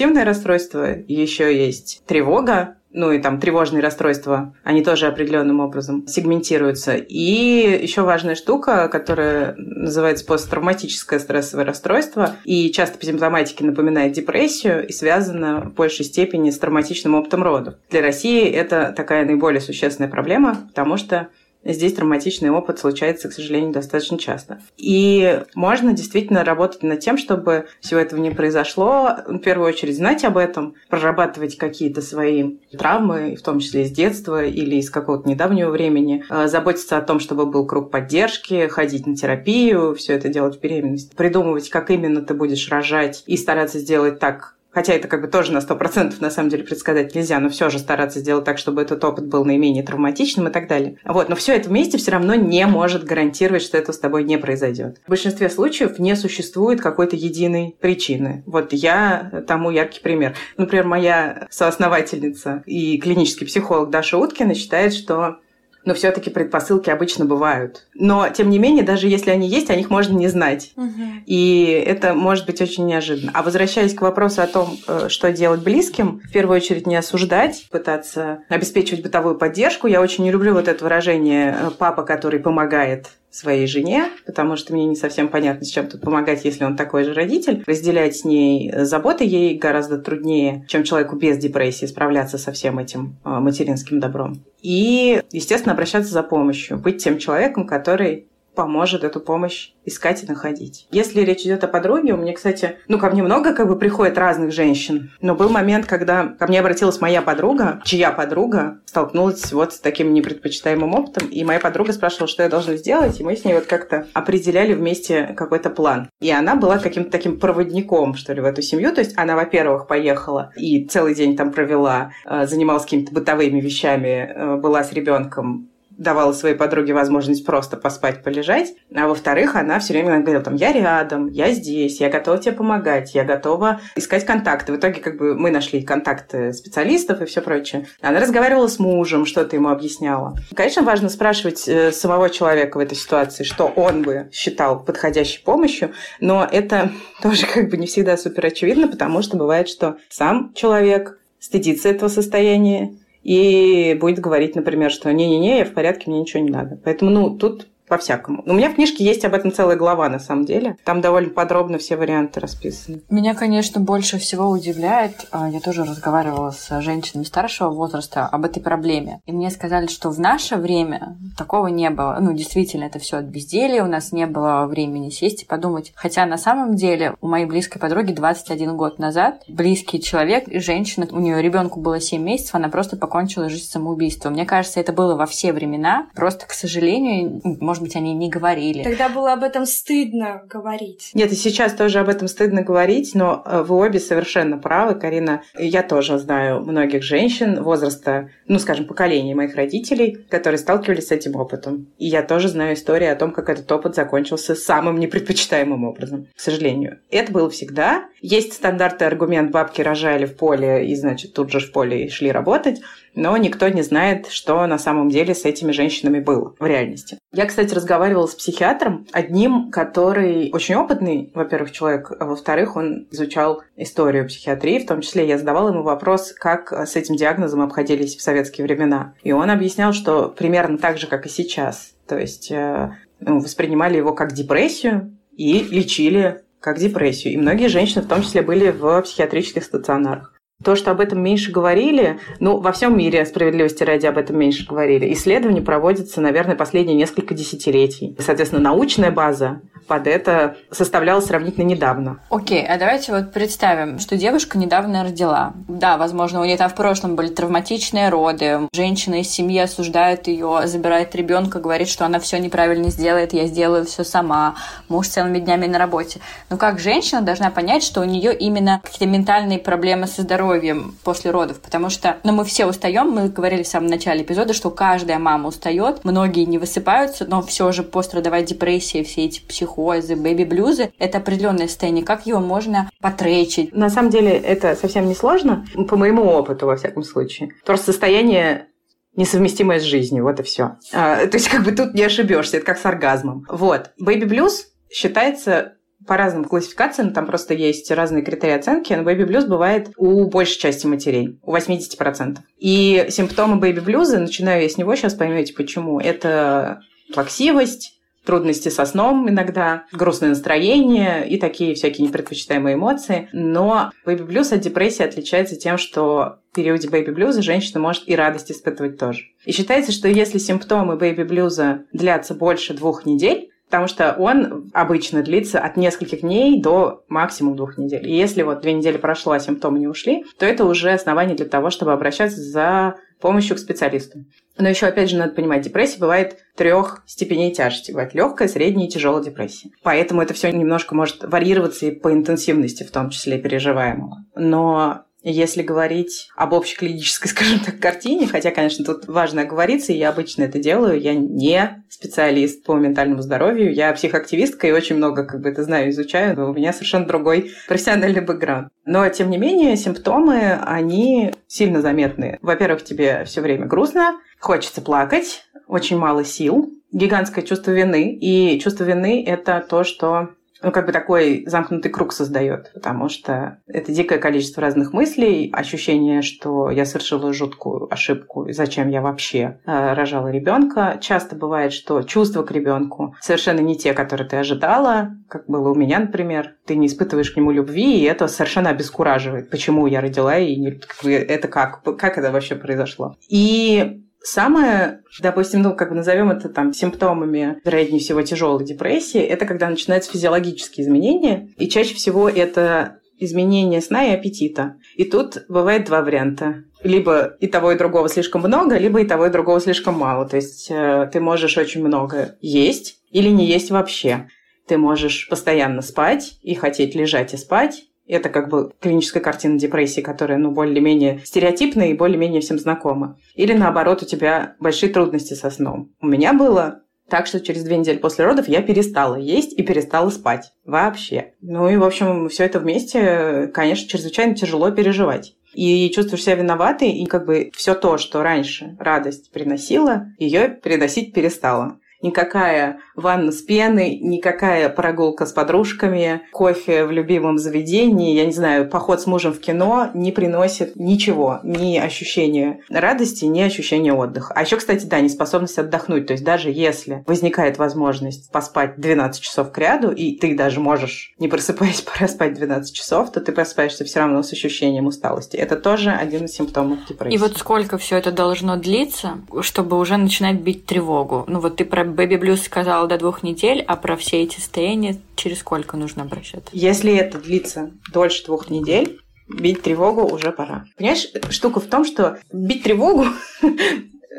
обсессивно-компульсивное 0.09 0.25
расстройство, 0.25 0.95
еще 1.07 1.55
есть 1.55 2.03
тревога, 2.05 2.75
ну 2.91 3.11
и 3.11 3.19
там 3.19 3.39
тревожные 3.39 3.83
расстройства, 3.83 4.55
они 4.63 4.83
тоже 4.83 5.05
определенным 5.05 5.59
образом 5.59 6.07
сегментируются. 6.07 6.95
И 6.95 7.83
еще 7.83 8.01
важная 8.01 8.35
штука, 8.35 8.87
которая 8.87 9.53
называется 9.57 10.25
посттравматическое 10.25 11.19
стрессовое 11.19 11.65
расстройство, 11.65 12.35
и 12.45 12.71
часто 12.71 12.97
по 12.97 13.05
симптоматике 13.05 13.63
напоминает 13.63 14.13
депрессию 14.13 14.87
и 14.87 14.91
связана 14.91 15.61
в 15.61 15.73
большей 15.75 16.05
степени 16.05 16.49
с 16.49 16.57
травматичным 16.57 17.13
опытом 17.13 17.43
родов. 17.43 17.75
Для 17.91 18.01
России 18.01 18.49
это 18.49 18.91
такая 18.95 19.25
наиболее 19.25 19.61
существенная 19.61 20.09
проблема, 20.09 20.57
потому 20.69 20.97
что 20.97 21.27
Здесь 21.63 21.93
травматичный 21.93 22.49
опыт 22.49 22.79
случается, 22.79 23.29
к 23.29 23.33
сожалению, 23.33 23.71
достаточно 23.71 24.17
часто. 24.17 24.61
И 24.77 25.43
можно 25.55 25.93
действительно 25.93 26.43
работать 26.43 26.83
над 26.83 26.99
тем, 27.01 27.17
чтобы 27.17 27.67
всего 27.81 27.99
этого 27.99 28.19
не 28.19 28.31
произошло. 28.31 29.17
В 29.27 29.39
первую 29.39 29.67
очередь 29.67 29.97
знать 29.97 30.23
об 30.23 30.37
этом, 30.37 30.75
прорабатывать 30.87 31.57
какие-то 31.57 32.01
свои 32.01 32.57
травмы, 32.71 33.35
в 33.35 33.41
том 33.41 33.59
числе 33.59 33.83
из 33.83 33.91
детства 33.91 34.43
или 34.45 34.77
из 34.77 34.89
какого-то 34.89 35.27
недавнего 35.27 35.69
времени, 35.69 36.23
э, 36.29 36.47
заботиться 36.47 36.97
о 36.97 37.01
том, 37.01 37.19
чтобы 37.19 37.45
был 37.45 37.65
круг 37.65 37.91
поддержки, 37.91 38.67
ходить 38.67 39.05
на 39.05 39.15
терапию, 39.15 39.95
все 39.95 40.13
это 40.13 40.29
делать 40.29 40.57
в 40.57 40.61
беременности, 40.61 41.15
придумывать, 41.15 41.69
как 41.69 41.91
именно 41.91 42.21
ты 42.21 42.33
будешь 42.33 42.69
рожать 42.69 43.23
и 43.27 43.35
стараться 43.35 43.79
сделать 43.79 44.19
так, 44.19 44.55
Хотя 44.79 44.93
это 44.93 45.09
как 45.09 45.19
бы 45.19 45.27
тоже 45.27 45.51
на 45.51 45.57
100% 45.57 46.13
на 46.21 46.31
самом 46.31 46.47
деле 46.47 46.63
предсказать 46.63 47.13
нельзя, 47.13 47.37
но 47.41 47.49
все 47.49 47.69
же 47.69 47.79
стараться 47.79 48.21
сделать 48.21 48.45
так, 48.45 48.57
чтобы 48.57 48.81
этот 48.81 49.03
опыт 49.03 49.27
был 49.27 49.43
наименее 49.43 49.83
травматичным 49.83 50.47
и 50.47 50.51
так 50.51 50.69
далее. 50.69 50.95
Вот, 51.03 51.27
но 51.27 51.35
все 51.35 51.53
это 51.53 51.67
вместе 51.67 51.97
все 51.97 52.11
равно 52.11 52.33
не 52.33 52.65
может 52.65 53.03
гарантировать, 53.03 53.61
что 53.61 53.77
это 53.77 53.91
с 53.91 53.99
тобой 53.99 54.23
не 54.23 54.37
произойдет. 54.37 55.01
В 55.05 55.09
большинстве 55.09 55.49
случаев 55.49 55.99
не 55.99 56.15
существует 56.15 56.79
какой-то 56.79 57.17
единой 57.17 57.75
причины. 57.81 58.41
Вот 58.45 58.71
я 58.71 59.43
тому 59.45 59.69
яркий 59.69 59.99
пример. 59.99 60.37
Например, 60.55 60.87
моя 60.87 61.47
соосновательница 61.49 62.63
и 62.65 62.97
клинический 62.99 63.47
психолог 63.47 63.89
Даша 63.89 64.17
Уткина 64.17 64.55
считает, 64.55 64.93
что 64.93 65.39
но 65.85 65.93
все-таки 65.93 66.29
предпосылки 66.29 66.89
обычно 66.89 67.25
бывают. 67.25 67.87
Но, 67.93 68.27
тем 68.29 68.49
не 68.49 68.59
менее, 68.59 68.83
даже 68.83 69.07
если 69.07 69.31
они 69.31 69.47
есть, 69.47 69.69
о 69.69 69.75
них 69.75 69.89
можно 69.89 70.15
не 70.15 70.27
знать. 70.27 70.71
Угу. 70.75 71.23
И 71.25 71.83
это 71.85 72.13
может 72.13 72.45
быть 72.45 72.61
очень 72.61 72.85
неожиданно. 72.85 73.31
А 73.33 73.43
возвращаясь 73.43 73.93
к 73.93 74.01
вопросу 74.01 74.41
о 74.41 74.47
том, 74.47 74.77
э, 74.87 75.07
что 75.09 75.31
делать 75.31 75.61
близким, 75.61 76.21
в 76.23 76.31
первую 76.31 76.57
очередь 76.57 76.87
не 76.87 76.95
осуждать, 76.95 77.67
пытаться 77.71 78.39
обеспечивать 78.49 79.03
бытовую 79.03 79.35
поддержку. 79.35 79.87
Я 79.87 80.01
очень 80.01 80.23
не 80.23 80.31
люблю 80.31 80.53
вот 80.53 80.67
это 80.67 80.83
выражение 80.83 81.55
«папа, 81.77 82.03
который 82.03 82.39
помогает» 82.39 83.07
своей 83.31 83.67
жене, 83.67 84.09
потому 84.25 84.55
что 84.55 84.73
мне 84.73 84.85
не 84.85 84.95
совсем 84.95 85.27
понятно, 85.27 85.65
с 85.65 85.69
чем 85.69 85.87
тут 85.87 86.01
помогать, 86.01 86.45
если 86.45 86.63
он 86.63 86.75
такой 86.75 87.03
же 87.03 87.13
родитель. 87.13 87.63
Разделять 87.67 88.17
с 88.17 88.25
ней 88.25 88.71
заботы 88.75 89.23
ей 89.23 89.57
гораздо 89.57 89.97
труднее, 89.97 90.65
чем 90.67 90.83
человеку 90.83 91.15
без 91.15 91.37
депрессии 91.37 91.85
справляться 91.85 92.37
со 92.37 92.51
всем 92.51 92.79
этим 92.79 93.17
а, 93.23 93.39
материнским 93.39 93.99
добром. 93.99 94.43
И, 94.61 95.21
естественно, 95.31 95.73
обращаться 95.73 96.11
за 96.11 96.23
помощью, 96.23 96.77
быть 96.77 97.03
тем 97.03 97.17
человеком, 97.17 97.67
который 97.67 98.28
поможет 98.55 99.03
эту 99.03 99.19
помощь 99.19 99.71
искать 99.85 100.23
и 100.23 100.27
находить. 100.27 100.87
Если 100.91 101.21
речь 101.21 101.41
идет 101.41 101.63
о 101.63 101.67
подруге, 101.67 102.13
у 102.13 102.17
меня, 102.17 102.33
кстати, 102.33 102.77
ну, 102.87 102.99
ко 102.99 103.09
мне 103.09 103.23
много 103.23 103.53
как 103.53 103.67
бы 103.67 103.77
приходит 103.77 104.17
разных 104.17 104.51
женщин, 104.51 105.11
но 105.21 105.35
был 105.35 105.49
момент, 105.49 105.85
когда 105.85 106.27
ко 106.27 106.47
мне 106.47 106.59
обратилась 106.59 107.01
моя 107.01 107.21
подруга, 107.21 107.81
чья 107.83 108.11
подруга 108.11 108.79
столкнулась 108.85 109.51
вот 109.51 109.73
с 109.73 109.79
таким 109.79 110.13
непредпочитаемым 110.13 110.93
опытом, 110.93 111.27
и 111.29 111.43
моя 111.43 111.59
подруга 111.59 111.93
спрашивала, 111.93 112.27
что 112.27 112.43
я 112.43 112.49
должна 112.49 112.75
сделать, 112.75 113.19
и 113.19 113.23
мы 113.23 113.35
с 113.35 113.45
ней 113.45 113.53
вот 113.53 113.65
как-то 113.65 114.07
определяли 114.13 114.73
вместе 114.73 115.33
какой-то 115.35 115.69
план. 115.69 116.09
И 116.19 116.29
она 116.31 116.55
была 116.55 116.77
каким-то 116.77 117.09
таким 117.09 117.39
проводником, 117.39 118.15
что 118.15 118.33
ли, 118.33 118.41
в 118.41 118.45
эту 118.45 118.61
семью. 118.61 118.93
То 118.93 119.01
есть 119.01 119.17
она, 119.17 119.35
во-первых, 119.35 119.87
поехала 119.87 120.51
и 120.55 120.85
целый 120.85 121.15
день 121.15 121.35
там 121.35 121.51
провела, 121.51 122.11
э, 122.25 122.45
занималась 122.45 122.83
какими-то 122.83 123.13
бытовыми 123.13 123.59
вещами, 123.59 124.33
э, 124.33 124.55
была 124.57 124.83
с 124.83 124.91
ребенком 124.91 125.68
давала 125.99 126.31
своей 126.31 126.55
подруге 126.55 126.93
возможность 126.93 127.45
просто 127.45 127.77
поспать, 127.77 128.23
полежать. 128.23 128.73
А 128.95 129.07
во-вторых, 129.07 129.55
она 129.55 129.79
все 129.79 129.93
время 129.93 130.19
говорила, 130.19 130.43
там, 130.43 130.55
я 130.55 130.71
рядом, 130.71 131.27
я 131.27 131.51
здесь, 131.51 131.99
я 131.99 132.09
готова 132.09 132.37
тебе 132.37 132.53
помогать, 132.53 133.13
я 133.13 133.25
готова 133.25 133.81
искать 133.95 134.25
контакты. 134.25 134.71
В 134.71 134.77
итоге, 134.77 135.01
как 135.01 135.17
бы, 135.17 135.35
мы 135.35 135.51
нашли 135.51 135.83
контакты 135.83 136.53
специалистов 136.53 137.21
и 137.21 137.25
все 137.25 137.41
прочее. 137.41 137.87
Она 138.01 138.19
разговаривала 138.19 138.67
с 138.67 138.79
мужем, 138.79 139.25
что-то 139.25 139.57
ему 139.57 139.69
объясняла. 139.69 140.35
Конечно, 140.55 140.83
важно 140.83 141.09
спрашивать 141.09 141.67
э, 141.67 141.91
самого 141.91 142.29
человека 142.29 142.77
в 142.77 142.79
этой 142.79 142.95
ситуации, 142.95 143.43
что 143.43 143.65
он 143.65 144.01
бы 144.01 144.29
считал 144.31 144.79
подходящей 144.79 145.43
помощью, 145.43 145.91
но 146.21 146.47
это 146.49 146.91
тоже 147.21 147.45
как 147.45 147.69
бы 147.69 147.77
не 147.77 147.87
всегда 147.87 148.15
супер 148.15 148.45
очевидно, 148.45 148.87
потому 148.87 149.21
что 149.21 149.35
бывает, 149.35 149.67
что 149.67 149.97
сам 150.09 150.53
человек 150.53 151.19
стыдится 151.39 151.89
этого 151.89 152.09
состояния, 152.09 152.93
и 153.23 153.97
будет 153.99 154.19
говорить, 154.19 154.55
например, 154.55 154.91
что 154.91 155.11
не-не-не, 155.11 155.59
я 155.59 155.65
в 155.65 155.73
порядке, 155.73 156.09
мне 156.09 156.21
ничего 156.21 156.43
не 156.43 156.49
надо. 156.49 156.77
Поэтому, 156.83 157.11
ну, 157.11 157.37
тут 157.37 157.67
по-всякому. 157.89 158.43
У 158.45 158.53
меня 158.53 158.69
в 158.69 158.75
книжке 158.75 159.03
есть 159.03 159.25
об 159.25 159.33
этом 159.33 159.51
целая 159.51 159.75
глава, 159.75 160.07
на 160.07 160.19
самом 160.19 160.45
деле. 160.45 160.77
Там 160.85 161.01
довольно 161.01 161.31
подробно 161.31 161.77
все 161.77 161.97
варианты 161.97 162.39
расписаны. 162.39 163.01
Меня, 163.09 163.35
конечно, 163.35 163.81
больше 163.81 164.17
всего 164.17 164.47
удивляет, 164.47 165.27
а, 165.31 165.49
я 165.49 165.59
тоже 165.59 165.83
разговаривала 165.83 166.51
с 166.51 166.81
женщинами 166.81 167.25
старшего 167.25 167.69
возраста 167.69 168.25
об 168.25 168.45
этой 168.45 168.61
проблеме. 168.61 169.21
И 169.25 169.31
мне 169.31 169.49
сказали, 169.49 169.87
что 169.87 170.09
в 170.09 170.19
наше 170.19 170.55
время 170.55 171.17
такого 171.37 171.67
не 171.67 171.89
было. 171.89 172.17
Ну, 172.21 172.33
действительно, 172.33 172.85
это 172.85 172.99
все 172.99 173.17
от 173.17 173.25
безделия, 173.25 173.83
у 173.83 173.87
нас 173.87 174.11
не 174.11 174.25
было 174.25 174.65
времени 174.65 175.09
сесть 175.09 175.43
и 175.43 175.45
подумать. 175.45 175.91
Хотя 175.95 176.25
на 176.25 176.37
самом 176.37 176.75
деле 176.75 177.15
у 177.21 177.27
моей 177.27 177.45
близкой 177.45 177.79
подруги 177.79 178.13
21 178.13 178.77
год 178.77 178.99
назад 178.99 179.43
близкий 179.47 180.01
человек 180.01 180.45
женщина, 180.47 181.07
у 181.11 181.19
нее 181.19 181.41
ребенку 181.41 181.79
было 181.79 181.99
7 181.99 182.21
месяцев, 182.21 182.55
она 182.55 182.69
просто 182.69 182.97
покончила 182.97 183.49
жизнь 183.49 183.69
самоубийством. 183.69 184.33
Мне 184.33 184.45
кажется, 184.45 184.79
это 184.79 184.93
было 184.93 185.15
во 185.15 185.25
все 185.25 185.53
времена. 185.53 186.07
Просто, 186.15 186.45
к 186.45 186.53
сожалению, 186.53 187.41
может 187.43 187.78
может 187.79 187.83
быть, 187.83 187.95
они 187.95 188.13
не 188.13 188.29
говорили. 188.29 188.83
Тогда 188.83 189.09
было 189.09 189.33
об 189.33 189.43
этом 189.43 189.65
стыдно 189.65 190.43
говорить. 190.49 191.11
Нет, 191.13 191.31
и 191.31 191.35
сейчас 191.35 191.73
тоже 191.73 191.99
об 191.99 192.09
этом 192.09 192.27
стыдно 192.27 192.61
говорить, 192.61 193.15
но 193.15 193.41
э, 193.45 193.63
вы 193.63 193.77
обе 193.77 193.99
совершенно 193.99 194.57
правы, 194.57 194.95
Карина. 194.95 195.43
Я 195.57 195.81
тоже 195.81 196.17
знаю 196.19 196.61
многих 196.61 197.03
женщин 197.03 197.63
возраста, 197.63 198.29
ну, 198.47 198.59
скажем, 198.59 198.85
поколения 198.85 199.33
моих 199.33 199.55
родителей, 199.55 200.17
которые 200.29 200.59
сталкивались 200.59 201.07
с 201.07 201.11
этим 201.11 201.35
опытом. 201.35 201.87
И 201.97 202.07
я 202.07 202.21
тоже 202.21 202.49
знаю 202.49 202.75
истории 202.75 203.07
о 203.07 203.15
том, 203.15 203.31
как 203.31 203.49
этот 203.49 203.71
опыт 203.71 203.95
закончился 203.95 204.55
самым 204.55 204.99
непредпочитаемым 204.99 205.85
образом, 205.85 206.27
к 206.35 206.39
сожалению. 206.39 206.99
Это 207.09 207.31
было 207.31 207.49
всегда. 207.49 208.05
Есть 208.21 208.53
стандартный 208.53 209.07
аргумент 209.07 209.51
«бабки 209.51 209.81
рожали 209.81 210.25
в 210.25 210.35
поле, 210.35 210.85
и, 210.85 210.95
значит, 210.95 211.33
тут 211.33 211.51
же 211.51 211.59
в 211.59 211.71
поле 211.71 212.09
шли 212.09 212.31
работать» 212.31 212.81
но 213.15 213.35
никто 213.37 213.67
не 213.69 213.81
знает, 213.81 214.27
что 214.27 214.65
на 214.65 214.77
самом 214.77 215.09
деле 215.09 215.35
с 215.35 215.45
этими 215.45 215.71
женщинами 215.71 216.19
было 216.19 216.55
в 216.57 216.65
реальности. 216.65 217.17
Я, 217.33 217.45
кстати, 217.45 217.68
разговаривала 217.73 218.27
с 218.27 218.35
психиатром, 218.35 219.05
одним, 219.11 219.71
который 219.71 220.49
очень 220.53 220.75
опытный, 220.75 221.31
во-первых, 221.33 221.71
человек, 221.71 222.11
а 222.19 222.25
во-вторых, 222.25 222.75
он 222.75 223.07
изучал 223.11 223.63
историю 223.75 224.27
психиатрии, 224.27 224.79
в 224.79 224.87
том 224.87 225.01
числе 225.01 225.27
я 225.27 225.37
задавала 225.37 225.69
ему 225.69 225.83
вопрос, 225.83 226.33
как 226.33 226.71
с 226.71 226.95
этим 226.95 227.15
диагнозом 227.15 227.61
обходились 227.61 228.15
в 228.15 228.21
советские 228.21 228.65
времена. 228.65 229.13
И 229.23 229.31
он 229.31 229.49
объяснял, 229.49 229.93
что 229.93 230.29
примерно 230.29 230.77
так 230.77 230.97
же, 230.97 231.07
как 231.07 231.25
и 231.25 231.29
сейчас. 231.29 231.93
То 232.07 232.17
есть 232.17 232.51
э, 232.51 232.91
ну, 233.19 233.39
воспринимали 233.39 233.97
его 233.97 234.13
как 234.13 234.33
депрессию 234.33 235.15
и 235.35 235.63
лечили 235.63 236.41
как 236.59 236.77
депрессию. 236.77 237.33
И 237.33 237.37
многие 237.37 237.67
женщины 237.67 238.01
в 238.01 238.07
том 238.07 238.21
числе 238.21 238.41
были 238.41 238.71
в 238.71 239.01
психиатрических 239.01 239.63
стационарах. 239.63 240.33
То, 240.63 240.75
что 240.75 240.91
об 240.91 240.99
этом 240.99 241.21
меньше 241.21 241.51
говорили, 241.51 242.19
ну, 242.41 242.59
во 242.59 242.73
всем 242.73 242.97
мире 242.97 243.25
справедливости 243.25 243.83
ради 243.83 244.05
об 244.07 244.17
этом 244.17 244.37
меньше 244.37 244.65
говорили. 244.67 245.13
Исследования 245.13 245.61
проводятся, 245.61 246.19
наверное, 246.19 246.55
последние 246.55 246.97
несколько 246.97 247.33
десятилетий. 247.33 248.17
Соответственно, 248.19 248.61
научная 248.61 249.11
база 249.11 249.61
под 249.89 250.07
это 250.07 250.55
составлялась 250.71 251.25
сравнительно 251.25 251.65
недавно. 251.65 252.19
Окей, 252.29 252.63
okay, 252.63 252.65
а 252.67 252.77
давайте 252.77 253.11
вот 253.11 253.33
представим, 253.33 253.97
что 253.97 254.15
девушка 254.15 254.57
недавно 254.57 255.03
родила. 255.03 255.53
Да, 255.67 255.97
возможно, 255.97 256.41
у 256.41 256.45
нее 256.45 256.57
там 256.57 256.69
в 256.69 256.75
прошлом 256.75 257.15
были 257.15 257.29
травматичные 257.29 258.09
роды. 258.09 258.69
Женщина 258.71 259.15
из 259.15 259.29
семьи 259.29 259.57
осуждает 259.57 260.27
ее, 260.27 260.61
забирает 260.65 261.15
ребенка, 261.15 261.59
говорит, 261.59 261.89
что 261.89 262.05
она 262.05 262.19
все 262.19 262.37
неправильно 262.37 262.91
сделает, 262.91 263.33
я 263.33 263.47
сделаю 263.47 263.85
все 263.85 264.03
сама. 264.03 264.55
Муж 264.89 265.07
целыми 265.07 265.39
днями 265.39 265.65
на 265.65 265.79
работе. 265.79 266.19
Но 266.51 266.57
как 266.57 266.79
женщина 266.79 267.21
должна 267.21 267.49
понять, 267.49 267.83
что 267.83 268.01
у 268.01 268.05
нее 268.05 268.35
именно 268.37 268.81
какие-то 268.83 269.07
ментальные 269.07 269.57
проблемы 269.57 270.05
со 270.05 270.21
здоровьем 270.21 270.95
после 271.03 271.31
родов, 271.31 271.59
потому 271.59 271.89
что, 271.89 272.17
ну, 272.23 272.31
мы 272.31 272.45
все 272.45 272.67
устаем, 272.67 273.09
мы 273.09 273.29
говорили 273.29 273.63
в 273.63 273.67
самом 273.67 273.87
начале 273.87 274.21
эпизода, 274.21 274.53
что 274.53 274.69
каждая 274.69 275.17
мама 275.17 275.47
устает, 275.47 276.05
многие 276.05 276.45
не 276.45 276.59
высыпаются, 276.59 277.25
но 277.25 277.41
все 277.41 277.71
же 277.71 277.81
пострадовая 277.81 278.43
депрессия, 278.43 279.03
все 279.03 279.25
эти 279.25 279.41
психозы, 279.79 280.15
бэби-блюзы, 280.15 280.91
это 280.99 281.19
определенное 281.19 281.67
состояние, 281.67 282.03
как 282.03 282.25
его 282.25 282.39
можно 282.39 282.89
потречить? 283.01 283.73
На 283.73 283.89
самом 283.89 284.09
деле 284.11 284.31
это 284.31 284.75
совсем 284.75 285.07
не 285.07 285.15
сложно, 285.15 285.65
по 285.87 285.95
моему 285.95 286.23
опыту, 286.23 286.65
во 286.65 286.75
всяком 286.75 287.03
случае. 287.03 287.51
Просто 287.65 287.87
состояние 287.87 288.67
несовместимое 289.15 289.79
с 289.79 289.83
жизнью, 289.83 290.23
вот 290.23 290.39
и 290.39 290.43
все. 290.43 290.77
А, 290.93 291.25
то 291.25 291.37
есть 291.37 291.49
как 291.49 291.63
бы 291.63 291.71
тут 291.71 291.93
не 291.93 292.03
ошибешься, 292.03 292.57
это 292.57 292.65
как 292.65 292.77
с 292.77 292.85
оргазмом. 292.85 293.45
Вот. 293.49 293.91
Бэби-блюз 293.99 294.67
считается 294.91 295.73
по 296.07 296.15
разным 296.15 296.45
классификациям, 296.45 297.13
там 297.13 297.25
просто 297.25 297.53
есть 297.53 297.91
разные 297.91 298.23
критерии 298.23 298.55
оценки, 298.55 298.93
но 298.93 299.03
бэби-блюз 299.03 299.45
бывает 299.45 299.91
у 299.97 300.25
большей 300.29 300.59
части 300.59 300.87
матерей, 300.87 301.39
у 301.43 301.55
80%. 301.55 302.37
И 302.57 303.07
симптомы 303.09 303.57
бэби-блюза, 303.57 304.19
начинаю 304.19 304.63
я 304.63 304.69
с 304.69 304.77
него, 304.77 304.95
сейчас 304.95 305.13
поймете 305.13 305.53
почему, 305.53 305.99
это 305.99 306.81
плаксивость, 307.13 307.98
трудности 308.25 308.69
со 308.69 308.85
сном 308.85 309.29
иногда, 309.29 309.83
грустное 309.91 310.29
настроение 310.29 311.27
и 311.27 311.37
такие 311.37 311.75
всякие 311.75 312.07
непредпочитаемые 312.07 312.75
эмоции. 312.75 313.29
Но 313.33 313.91
бэби-блюз 314.05 314.51
от 314.51 314.61
депрессии 314.61 315.03
отличается 315.03 315.55
тем, 315.55 315.77
что 315.77 316.39
в 316.51 316.55
периоде 316.55 316.89
бэби-блюза 316.89 317.41
женщина 317.41 317.79
может 317.79 318.03
и 318.07 318.15
радость 318.15 318.51
испытывать 318.51 318.97
тоже. 318.97 319.23
И 319.45 319.51
считается, 319.51 319.91
что 319.91 320.07
если 320.07 320.37
симптомы 320.37 320.95
бэби-блюза 320.95 321.85
длятся 321.93 322.33
больше 322.33 322.73
двух 322.73 323.05
недель, 323.05 323.49
потому 323.69 323.87
что 323.87 324.15
он 324.17 324.71
обычно 324.73 325.21
длится 325.21 325.59
от 325.59 325.77
нескольких 325.77 326.21
дней 326.21 326.59
до 326.59 327.03
максимум 327.07 327.55
двух 327.55 327.77
недель. 327.77 328.07
И 328.07 328.15
если 328.15 328.41
вот 328.41 328.61
две 328.61 328.73
недели 328.73 328.97
прошло, 328.97 329.33
а 329.33 329.39
симптомы 329.39 329.77
не 329.77 329.87
ушли, 329.87 330.25
то 330.39 330.45
это 330.47 330.65
уже 330.65 330.89
основание 330.89 331.35
для 331.35 331.45
того, 331.45 331.69
чтобы 331.69 331.93
обращаться 331.93 332.41
за 332.41 332.95
помощью 333.19 333.55
к 333.55 333.59
специалисту. 333.59 334.25
Но 334.57 334.67
еще, 334.67 334.87
опять 334.87 335.09
же, 335.09 335.17
надо 335.17 335.33
понимать, 335.33 335.61
депрессия 335.61 335.99
бывает 335.99 336.37
трех 336.55 337.03
степеней 337.05 337.53
тяжести. 337.53 337.91
Бывает 337.91 338.13
легкая, 338.13 338.47
средняя 338.47 338.87
и 338.87 338.91
тяжелая 338.91 339.23
депрессия. 339.23 339.69
Поэтому 339.83 340.21
это 340.21 340.33
все 340.33 340.51
немножко 340.51 340.95
может 340.95 341.23
варьироваться 341.23 341.85
и 341.85 341.91
по 341.91 342.11
интенсивности, 342.11 342.83
в 342.83 342.91
том 342.91 343.09
числе 343.09 343.37
переживаемого. 343.37 344.25
Но 344.35 345.05
если 345.21 345.61
говорить 345.61 346.29
об 346.35 346.53
общей 346.53 346.77
клинической, 346.77 347.29
скажем 347.31 347.59
так, 347.59 347.79
картине, 347.79 348.27
хотя, 348.27 348.51
конечно, 348.51 348.85
тут 348.85 349.07
важно 349.07 349.41
оговориться, 349.41 349.91
и 349.91 349.97
я 349.97 350.09
обычно 350.09 350.43
это 350.43 350.59
делаю, 350.59 350.99
я 350.99 351.13
не 351.13 351.83
специалист 351.89 352.63
по 352.63 352.75
ментальному 352.75 353.21
здоровью, 353.21 353.73
я 353.73 353.91
психоактивистка 353.93 354.67
и 354.67 354.71
очень 354.71 354.95
много, 354.95 355.25
как 355.25 355.41
бы 355.41 355.49
это 355.49 355.63
знаю, 355.63 355.89
изучаю, 355.89 356.35
но 356.35 356.49
у 356.49 356.53
меня 356.53 356.73
совершенно 356.73 357.05
другой 357.05 357.51
профессиональный 357.67 358.21
бэкграунд. 358.21 358.69
Но, 358.85 359.07
тем 359.09 359.29
не 359.29 359.37
менее, 359.37 359.75
симптомы, 359.75 360.59
они 360.65 361.33
сильно 361.47 361.81
заметны. 361.81 362.37
Во-первых, 362.41 362.83
тебе 362.83 363.23
все 363.25 363.41
время 363.41 363.65
грустно, 363.65 364.19
хочется 364.39 364.81
плакать, 364.81 365.43
очень 365.67 365.97
мало 365.97 366.23
сил, 366.23 366.73
гигантское 366.91 367.43
чувство 367.43 367.71
вины. 367.71 368.17
И 368.19 368.59
чувство 368.59 368.83
вины– 368.83 369.23
это 369.27 369.63
то, 369.67 369.83
что 369.83 370.29
ну, 370.61 370.71
как 370.71 370.85
бы 370.85 370.91
такой 370.91 371.43
замкнутый 371.45 371.91
круг 371.91 372.13
создает, 372.13 372.71
потому 372.73 373.09
что 373.09 373.59
это 373.67 373.91
дикое 373.91 374.19
количество 374.19 374.61
разных 374.61 374.93
мыслей, 374.93 375.49
ощущение, 375.53 376.21
что 376.21 376.69
я 376.69 376.85
совершила 376.85 377.33
жуткую 377.33 377.91
ошибку, 377.91 378.45
и 378.45 378.53
зачем 378.53 378.89
я 378.89 379.01
вообще 379.01 379.59
э, 379.65 379.93
рожала 379.93 380.27
ребенка. 380.29 380.97
Часто 381.01 381.35
бывает, 381.35 381.73
что 381.73 382.01
чувства 382.03 382.43
к 382.43 382.51
ребенку 382.51 383.15
совершенно 383.21 383.59
не 383.59 383.77
те, 383.77 383.93
которые 383.93 384.27
ты 384.27 384.37
ожидала, 384.37 385.11
как 385.27 385.45
было 385.47 385.69
у 385.69 385.75
меня, 385.75 385.99
например. 385.99 386.55
Ты 386.65 386.75
не 386.75 386.87
испытываешь 386.87 387.31
к 387.31 387.37
нему 387.37 387.51
любви, 387.51 388.01
и 388.01 388.03
это 388.03 388.27
совершенно 388.27 388.69
обескураживает. 388.69 389.49
Почему 389.49 389.87
я 389.87 390.01
родила, 390.01 390.37
и 390.37 390.55
не, 390.55 390.79
это 391.03 391.47
как? 391.47 391.83
Как 391.97 392.17
это 392.17 392.31
вообще 392.31 392.55
произошло? 392.55 393.15
И 393.29 394.03
Самое, 394.21 395.01
допустим, 395.21 395.61
ну, 395.61 395.75
как 395.75 395.89
бы 395.89 395.95
назовем 395.95 396.29
это 396.29 396.49
там 396.49 396.73
симптомами, 396.73 397.59
вероятнее 397.63 398.01
всего, 398.01 398.21
тяжелой 398.21 398.65
депрессии, 398.65 399.21
это 399.21 399.45
когда 399.45 399.69
начинаются 399.69 400.11
физиологические 400.11 400.85
изменения, 400.85 401.49
и 401.57 401.69
чаще 401.69 401.95
всего 401.95 402.29
это 402.29 402.99
изменение 403.19 403.81
сна 403.81 404.05
и 404.05 404.13
аппетита. 404.13 404.75
И 404.95 405.03
тут 405.03 405.45
бывает 405.49 405.85
два 405.85 406.01
варианта. 406.01 406.63
Либо 406.83 407.35
и 407.39 407.47
того, 407.47 407.73
и 407.73 407.77
другого 407.77 408.07
слишком 408.07 408.41
много, 408.41 408.77
либо 408.77 409.01
и 409.01 409.05
того, 409.05 409.25
и 409.25 409.31
другого 409.31 409.59
слишком 409.59 409.95
мало. 409.99 410.27
То 410.27 410.37
есть 410.37 410.67
э, 410.71 411.09
ты 411.11 411.19
можешь 411.19 411.57
очень 411.57 411.85
много 411.85 412.37
есть 412.39 412.99
или 413.11 413.27
не 413.29 413.45
есть 413.45 413.69
вообще. 413.69 414.29
Ты 414.67 414.77
можешь 414.77 415.27
постоянно 415.27 415.81
спать 415.81 416.37
и 416.41 416.55
хотеть 416.55 416.95
лежать 416.95 417.33
и 417.33 417.37
спать, 417.37 417.88
это 418.09 418.29
как 418.29 418.49
бы 418.49 418.71
клиническая 418.79 419.21
картина 419.21 419.57
депрессии, 419.57 420.01
которая, 420.01 420.37
ну, 420.37 420.51
более-менее 420.51 421.21
стереотипная 421.23 421.89
и 421.89 421.93
более-менее 421.93 422.41
всем 422.41 422.59
знакома. 422.59 423.17
Или 423.35 423.53
наоборот, 423.53 424.03
у 424.03 424.05
тебя 424.05 424.55
большие 424.59 424.91
трудности 424.91 425.33
со 425.33 425.49
сном. 425.49 425.91
У 426.01 426.07
меня 426.07 426.33
было 426.33 426.81
так 427.09 427.25
что 427.25 427.39
через 427.39 427.63
две 427.63 427.77
недели 427.77 427.97
после 427.97 428.23
родов 428.23 428.47
я 428.47 428.61
перестала 428.61 429.15
есть 429.15 429.57
и 429.57 429.63
перестала 429.63 430.09
спать. 430.09 430.53
Вообще. 430.63 431.33
Ну 431.41 431.67
и, 431.67 431.75
в 431.75 431.83
общем, 431.83 432.29
все 432.29 432.45
это 432.45 432.59
вместе, 432.59 433.49
конечно, 433.53 433.89
чрезвычайно 433.89 434.35
тяжело 434.35 434.69
переживать. 434.71 435.35
И 435.55 435.89
чувствуешь 435.89 436.23
себя 436.23 436.35
виноватой, 436.35 436.91
и 436.91 437.05
как 437.07 437.25
бы 437.25 437.49
все 437.55 437.73
то, 437.73 437.97
что 437.97 438.21
раньше 438.21 438.77
радость 438.79 439.31
приносила, 439.31 440.05
ее 440.19 440.49
приносить 440.49 441.13
перестала 441.13 441.79
никакая 442.01 442.79
ванна 442.95 443.31
с 443.31 443.41
пеной, 443.41 443.97
никакая 443.97 444.69
прогулка 444.69 445.25
с 445.25 445.31
подружками, 445.31 446.21
кофе 446.31 446.85
в 446.85 446.91
любимом 446.91 447.37
заведении, 447.37 448.15
я 448.15 448.25
не 448.25 448.31
знаю, 448.31 448.69
поход 448.69 449.01
с 449.01 449.07
мужем 449.07 449.33
в 449.33 449.39
кино 449.39 449.89
не 449.93 450.11
приносит 450.11 450.75
ничего, 450.75 451.39
ни 451.43 451.77
ощущения 451.77 452.61
радости, 452.69 453.25
ни 453.25 453.41
ощущения 453.41 453.93
отдыха. 453.93 454.33
А 454.35 454.41
еще, 454.41 454.57
кстати, 454.57 454.85
да, 454.85 454.99
неспособность 454.99 455.57
отдохнуть. 455.57 456.07
То 456.07 456.13
есть 456.13 456.23
даже 456.23 456.49
если 456.49 457.03
возникает 457.05 457.57
возможность 457.57 458.31
поспать 458.31 458.79
12 458.79 459.21
часов 459.21 459.51
к 459.51 459.57
ряду, 459.57 459.91
и 459.91 460.17
ты 460.17 460.35
даже 460.35 460.59
можешь, 460.59 461.13
не 461.19 461.27
просыпаясь, 461.27 461.81
проспать 461.97 462.33
12 462.33 462.73
часов, 462.73 463.11
то 463.11 463.19
ты 463.19 463.31
просыпаешься 463.31 463.83
все 463.85 463.99
равно 463.99 464.23
с 464.23 464.31
ощущением 464.31 464.87
усталости. 464.87 465.35
Это 465.35 465.55
тоже 465.55 465.91
один 465.91 466.25
из 466.25 466.33
симптомов 466.33 466.79
депрессии. 466.87 467.15
И 467.15 467.17
вот 467.17 467.37
сколько 467.37 467.77
все 467.77 467.97
это 467.97 468.11
должно 468.11 468.55
длиться, 468.57 469.19
чтобы 469.41 469.77
уже 469.77 469.97
начинать 469.97 470.41
бить 470.41 470.65
тревогу? 470.65 471.25
Ну 471.27 471.39
вот 471.39 471.57
ты 471.57 471.65
про 471.65 471.88
Baby 471.95 472.19
Blues 472.19 472.37
сказала 472.37 472.87
до 472.87 472.97
двух 472.97 473.23
недель, 473.23 473.63
а 473.67 473.75
про 473.75 473.95
все 473.95 474.23
эти 474.23 474.35
состояния 474.35 474.97
через 475.15 475.39
сколько 475.39 475.77
нужно 475.77 476.03
обращаться? 476.03 476.49
Если 476.53 476.95
это 476.95 477.19
длится 477.19 477.71
дольше 477.91 478.25
двух 478.25 478.49
недель, 478.49 478.99
бить 479.27 479.61
тревогу 479.61 480.03
уже 480.03 480.31
пора. 480.31 480.65
Понимаешь, 480.77 481.07
штука 481.29 481.59
в 481.59 481.65
том, 481.65 481.85
что 481.85 482.17
бить 482.31 482.63
тревогу 482.63 483.05